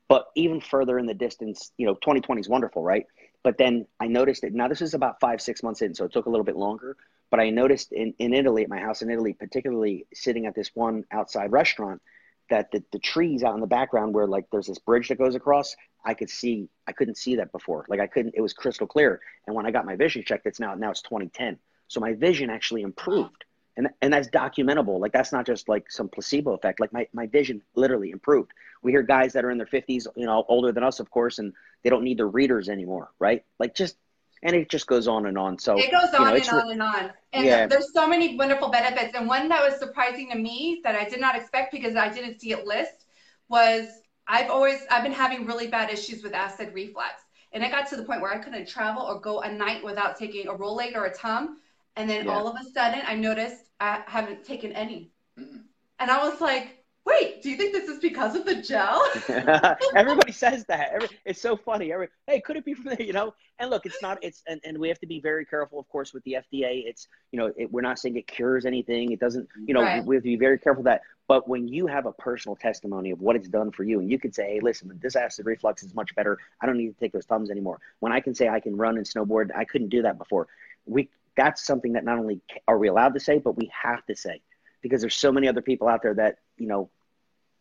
but 0.09 0.27
even 0.35 0.61
further 0.61 0.99
in 0.99 1.07
the 1.07 1.15
distance, 1.15 1.73
you 1.79 1.87
know, 1.87 1.95
2020 1.95 2.41
is 2.41 2.49
wonderful, 2.49 2.83
right? 2.83 3.07
But 3.43 3.59
then 3.59 3.87
I 3.99 4.07
noticed 4.07 4.45
it. 4.45 4.55
Now 4.55 4.69
this 4.69 4.81
is 4.81 4.95
about 4.95 5.21
five, 5.21 5.41
six 5.41 5.63
months 5.63 5.83
in, 5.83 5.95
so 5.95 6.05
it 6.05 6.13
took 6.13 6.27
a 6.27 6.31
little 6.31 6.45
bit 6.45 6.57
longer. 6.57 6.97
But 7.31 7.41
I 7.41 7.51
noticed 7.51 7.93
in, 7.93 8.15
in 8.19 8.35
Italy, 8.35 8.63
at 8.63 8.69
my 8.69 8.79
house 8.79 9.03
in 9.03 9.11
Italy, 9.11 9.33
particularly 9.33 10.07
sitting 10.13 10.47
at 10.47 10.55
this 10.55 10.71
one 10.75 11.05
outside 11.11 11.51
restaurant, 11.51 12.03
that 12.51 12.71
the, 12.71 12.85
the 12.93 12.99
trees 12.99 13.43
out 13.43 13.55
in 13.55 13.61
the 13.61 13.67
background 13.67 14.15
where 14.15 14.27
like 14.27 14.45
there's 14.53 14.67
this 14.67 14.79
bridge 14.79 15.09
that 15.09 15.19
goes 15.19 15.35
across, 15.35 15.75
I 16.05 16.15
could 16.15 16.29
see 16.29 16.69
I 16.87 16.93
couldn't 16.93 17.17
see 17.17 17.37
that 17.37 17.51
before. 17.51 17.87
Like 17.89 18.01
I 18.01 18.07
couldn't, 18.07 18.35
it 18.37 18.43
was 18.43 18.53
crystal 18.53 18.87
clear. 18.87 19.21
And 19.47 19.57
when 19.57 19.67
I 19.67 19.71
got 19.71 19.87
my 19.87 19.97
vision 19.97 20.23
checked, 20.25 20.47
it's 20.47 20.61
now 20.61 20.75
now 20.75 20.91
it's 20.91 21.03
2010. 21.03 21.59
So 21.89 22.01
my 22.01 22.13
vision 22.13 22.51
actually 22.51 22.83
improved 22.83 23.45
and 23.77 23.89
and 24.01 24.13
that's 24.13 24.29
documentable. 24.29 25.01
Like 25.01 25.13
that's 25.13 25.33
not 25.33 25.47
just 25.47 25.69
like 25.69 25.91
some 25.91 26.09
placebo 26.09 26.53
effect. 26.53 26.81
Like 26.81 26.93
my, 26.93 27.07
my 27.13 27.27
vision 27.27 27.63
literally 27.75 28.11
improved. 28.11 28.53
We 28.83 28.93
hear 28.93 29.03
guys 29.03 29.33
that 29.33 29.45
are 29.45 29.51
in 29.51 29.59
their 29.59 29.67
50s 29.67 30.07
you 30.17 30.27
know 30.27 30.45
older 30.49 30.73
than 30.73 30.83
us 30.83 31.01
of 31.01 31.11
course 31.11 31.39
and 31.39 31.53
they 31.83 31.91
don't 31.91 32.05
need 32.05 32.19
their 32.19 32.29
readers 32.29 32.69
anymore 32.69 33.11
right? 33.19 33.45
Like 33.59 33.75
just 33.75 33.97
and 34.43 34.57
it 34.57 34.69
just 34.69 34.87
goes 34.87 35.07
on 35.07 35.27
and 35.27 35.39
on. 35.39 35.59
So 35.59 35.79
it 35.79 35.91
goes 35.91 36.13
on 36.19 36.27
know, 36.27 36.35
and 36.35 36.49
on 36.49 36.71
and 36.73 36.83
on. 36.83 37.11
And 37.33 37.47
yeah. 37.47 37.67
there's 37.67 37.93
so 37.93 38.09
many 38.09 38.37
wonderful 38.37 38.71
benefits. 38.71 39.15
And 39.15 39.29
one 39.29 39.49
that 39.49 39.63
was 39.63 39.79
surprising 39.79 40.31
to 40.31 40.39
me 40.39 40.81
that 40.85 40.95
i 40.95 41.09
did 41.09 41.21
not 41.21 41.37
expect 41.37 41.73
because 41.73 41.97
i 41.97 42.09
didn't 42.09 42.41
see 42.41 42.53
it 42.53 42.67
list 42.67 43.07
was 43.49 43.87
i've 44.27 44.51
always 44.51 44.81
i've 44.91 45.03
been 45.03 45.13
having 45.13 45.47
really 45.47 45.69
bad 45.69 45.91
issues 45.91 46.23
with 46.23 46.35
acid 46.35 46.73
reflux. 46.75 47.23
And 47.55 47.63
it 47.63 47.71
got 47.71 47.87
to 47.91 47.97
the 47.97 48.03
point 48.03 48.21
where 48.21 48.33
i 48.33 48.39
couldn't 48.39 48.69
travel 48.69 49.03
or 49.03 49.21
go 49.21 49.41
a 49.41 49.53
night 49.53 49.85
without 49.85 50.19
taking 50.19 50.49
a 50.49 50.53
Rolaid 50.53 50.97
or 50.97 51.05
a 51.05 51.15
tum 51.15 51.59
and 51.97 52.09
then 52.09 52.27
yeah. 52.27 52.33
all 52.33 52.49
of 52.49 52.57
a 52.61 52.65
sudden, 52.71 53.03
I 53.07 53.15
noticed 53.15 53.71
I 53.81 54.03
haven't 54.07 54.45
taken 54.45 54.73
any. 54.73 55.13
Mm-mm. 55.39 55.63
And 55.99 56.11
I 56.11 56.29
was 56.29 56.41
like, 56.41 56.83
wait, 57.05 57.43
do 57.43 57.51
you 57.51 57.57
think 57.57 57.73
this 57.73 57.89
is 57.89 57.99
because 57.99 58.37
of 58.37 58.45
the 58.45 58.63
gel? 58.63 59.03
Everybody 59.97 60.33
says 60.33 60.65
that. 60.67 60.91
Every, 60.93 61.09
it's 61.25 61.41
so 61.41 61.57
funny. 61.57 61.93
Every, 61.93 62.09
hey, 62.27 62.41
could 62.41 62.57
it 62.57 62.65
be 62.65 62.75
from 62.75 62.87
there? 62.87 63.03
You 63.03 63.13
know? 63.13 63.35
And 63.59 63.71
look, 63.71 63.87
it's 63.87 64.01
not, 64.03 64.19
it's, 64.23 64.43
and, 64.47 64.61
and 64.65 64.79
we 64.79 64.89
have 64.89 65.01
to 65.01 65.07
be 65.07 65.21
very 65.21 65.45
careful, 65.45 65.79
of 65.79 65.89
course, 65.89 66.13
with 66.15 66.23
the 66.25 66.33
FDA. 66.33 66.85
It's, 66.87 67.09
you 67.33 67.39
know, 67.39 67.53
it, 67.57 67.73
we're 67.73 67.83
not 67.83 67.99
saying 67.99 68.17
it 68.17 68.27
cures 68.27 68.65
anything. 68.65 69.13
It 69.13 69.21
doesn't, 69.21 69.49
you 69.67 69.75
know, 69.75 69.83
right. 69.83 70.05
we 70.05 70.17
have 70.17 70.23
to 70.23 70.29
be 70.29 70.37
very 70.37 70.59
careful 70.59 70.85
that. 70.85 71.03
But 71.29 71.49
when 71.49 71.67
you 71.67 71.87
have 71.87 72.07
a 72.07 72.13
personal 72.13 72.57
testimony 72.57 73.11
of 73.11 73.21
what 73.21 73.37
it's 73.37 73.49
done 73.49 73.71
for 73.71 73.85
you, 73.85 74.01
and 74.01 74.11
you 74.11 74.19
can 74.19 74.33
say, 74.33 74.55
hey, 74.55 74.61
listen, 74.61 74.99
this 75.01 75.17
acid 75.17 75.47
reflux 75.47 75.83
is 75.83 75.95
much 75.95 76.15
better. 76.15 76.39
I 76.61 76.67
don't 76.67 76.77
need 76.77 76.89
to 76.89 77.01
take 77.01 77.13
those 77.13 77.27
Tums 77.27 77.51
anymore. 77.51 77.81
When 78.01 78.13
I 78.13 78.21
can 78.21 78.35
say 78.35 78.49
I 78.49 78.61
can 78.61 78.77
run 78.77 78.97
and 78.97 79.07
snowboard, 79.07 79.51
I 79.55 79.65
couldn't 79.65 79.89
do 79.89 80.03
that 80.03 80.19
before. 80.19 80.49
We, 80.85 81.09
that's 81.37 81.65
something 81.65 81.95
that 81.95 82.05
not 82.05 82.19
only 82.19 82.41
are 82.69 82.79
we 82.79 82.89
allowed 82.89 83.15
to 83.15 83.21
say, 83.21 83.39
but 83.39 83.57
we 83.57 83.71
have 83.83 84.05
to 84.07 84.17
say 84.17 84.43
because 84.83 85.01
there's 85.01 85.15
so 85.15 85.33
many 85.33 85.49
other 85.49 85.63
people 85.63 85.89
out 85.89 86.03
there 86.03 86.15
that, 86.15 86.37
you 86.59 86.67
know, 86.67 86.91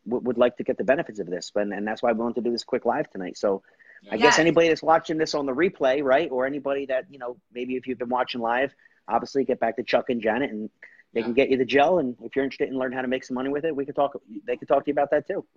w- 0.08 0.24
would 0.24 0.38
like 0.38 0.58
to 0.58 0.64
get 0.64 0.78
the 0.78 0.84
benefits 0.84 1.20
of 1.20 1.28
this. 1.28 1.52
But, 1.54 1.68
and 1.68 1.88
that's 1.88 2.02
why 2.02 2.12
we 2.12 2.20
want 2.20 2.36
to 2.36 2.42
do 2.42 2.52
this 2.52 2.64
quick 2.64 2.86
live 2.86 3.10
tonight. 3.10 3.38
So 3.38 3.62
I 4.12 4.16
yes. 4.16 4.24
guess 4.24 4.40
anybody 4.40 4.70
that's 4.70 4.82
watching 4.82 5.18
this 5.18 5.36
on 5.36 5.46
the 5.46 5.54
replay, 5.54 6.04
right? 6.04 6.30
Or 6.32 6.46
anybody 6.46 6.88
that, 6.88 7.06
you 7.10 7.20
know, 7.20 7.38
maybe 7.54 7.76
if 7.76 7.88
you've 7.88 8.00
been 8.00 8.10
watching 8.10 8.42
live, 8.42 8.74
obviously 9.08 9.46
get 9.46 9.60
back 9.60 9.76
to 9.78 9.84
Chuck 9.84 10.10
and 10.10 10.22
Janet 10.22 10.52
and 10.52 10.70
they 11.14 11.20
yeah. 11.20 11.26
can 11.26 11.34
get 11.34 11.50
you 11.50 11.58
the 11.58 11.66
gel. 11.66 12.00
And 12.00 12.16
if 12.24 12.36
you're 12.36 12.44
interested 12.44 12.70
in 12.70 12.78
learning 12.78 12.96
how 12.96 13.04
to 13.04 13.08
make 13.08 13.24
some 13.24 13.36
money 13.36 13.50
with 13.50 13.66
it, 13.66 13.76
we 13.76 13.86
could 13.86 13.96
talk, 13.96 14.20
they 14.46 14.58
could 14.58 14.68
talk 14.68 14.86
to 14.86 14.90
you 14.90 14.94
about 14.94 15.12
that 15.12 15.28
too. 15.28 15.46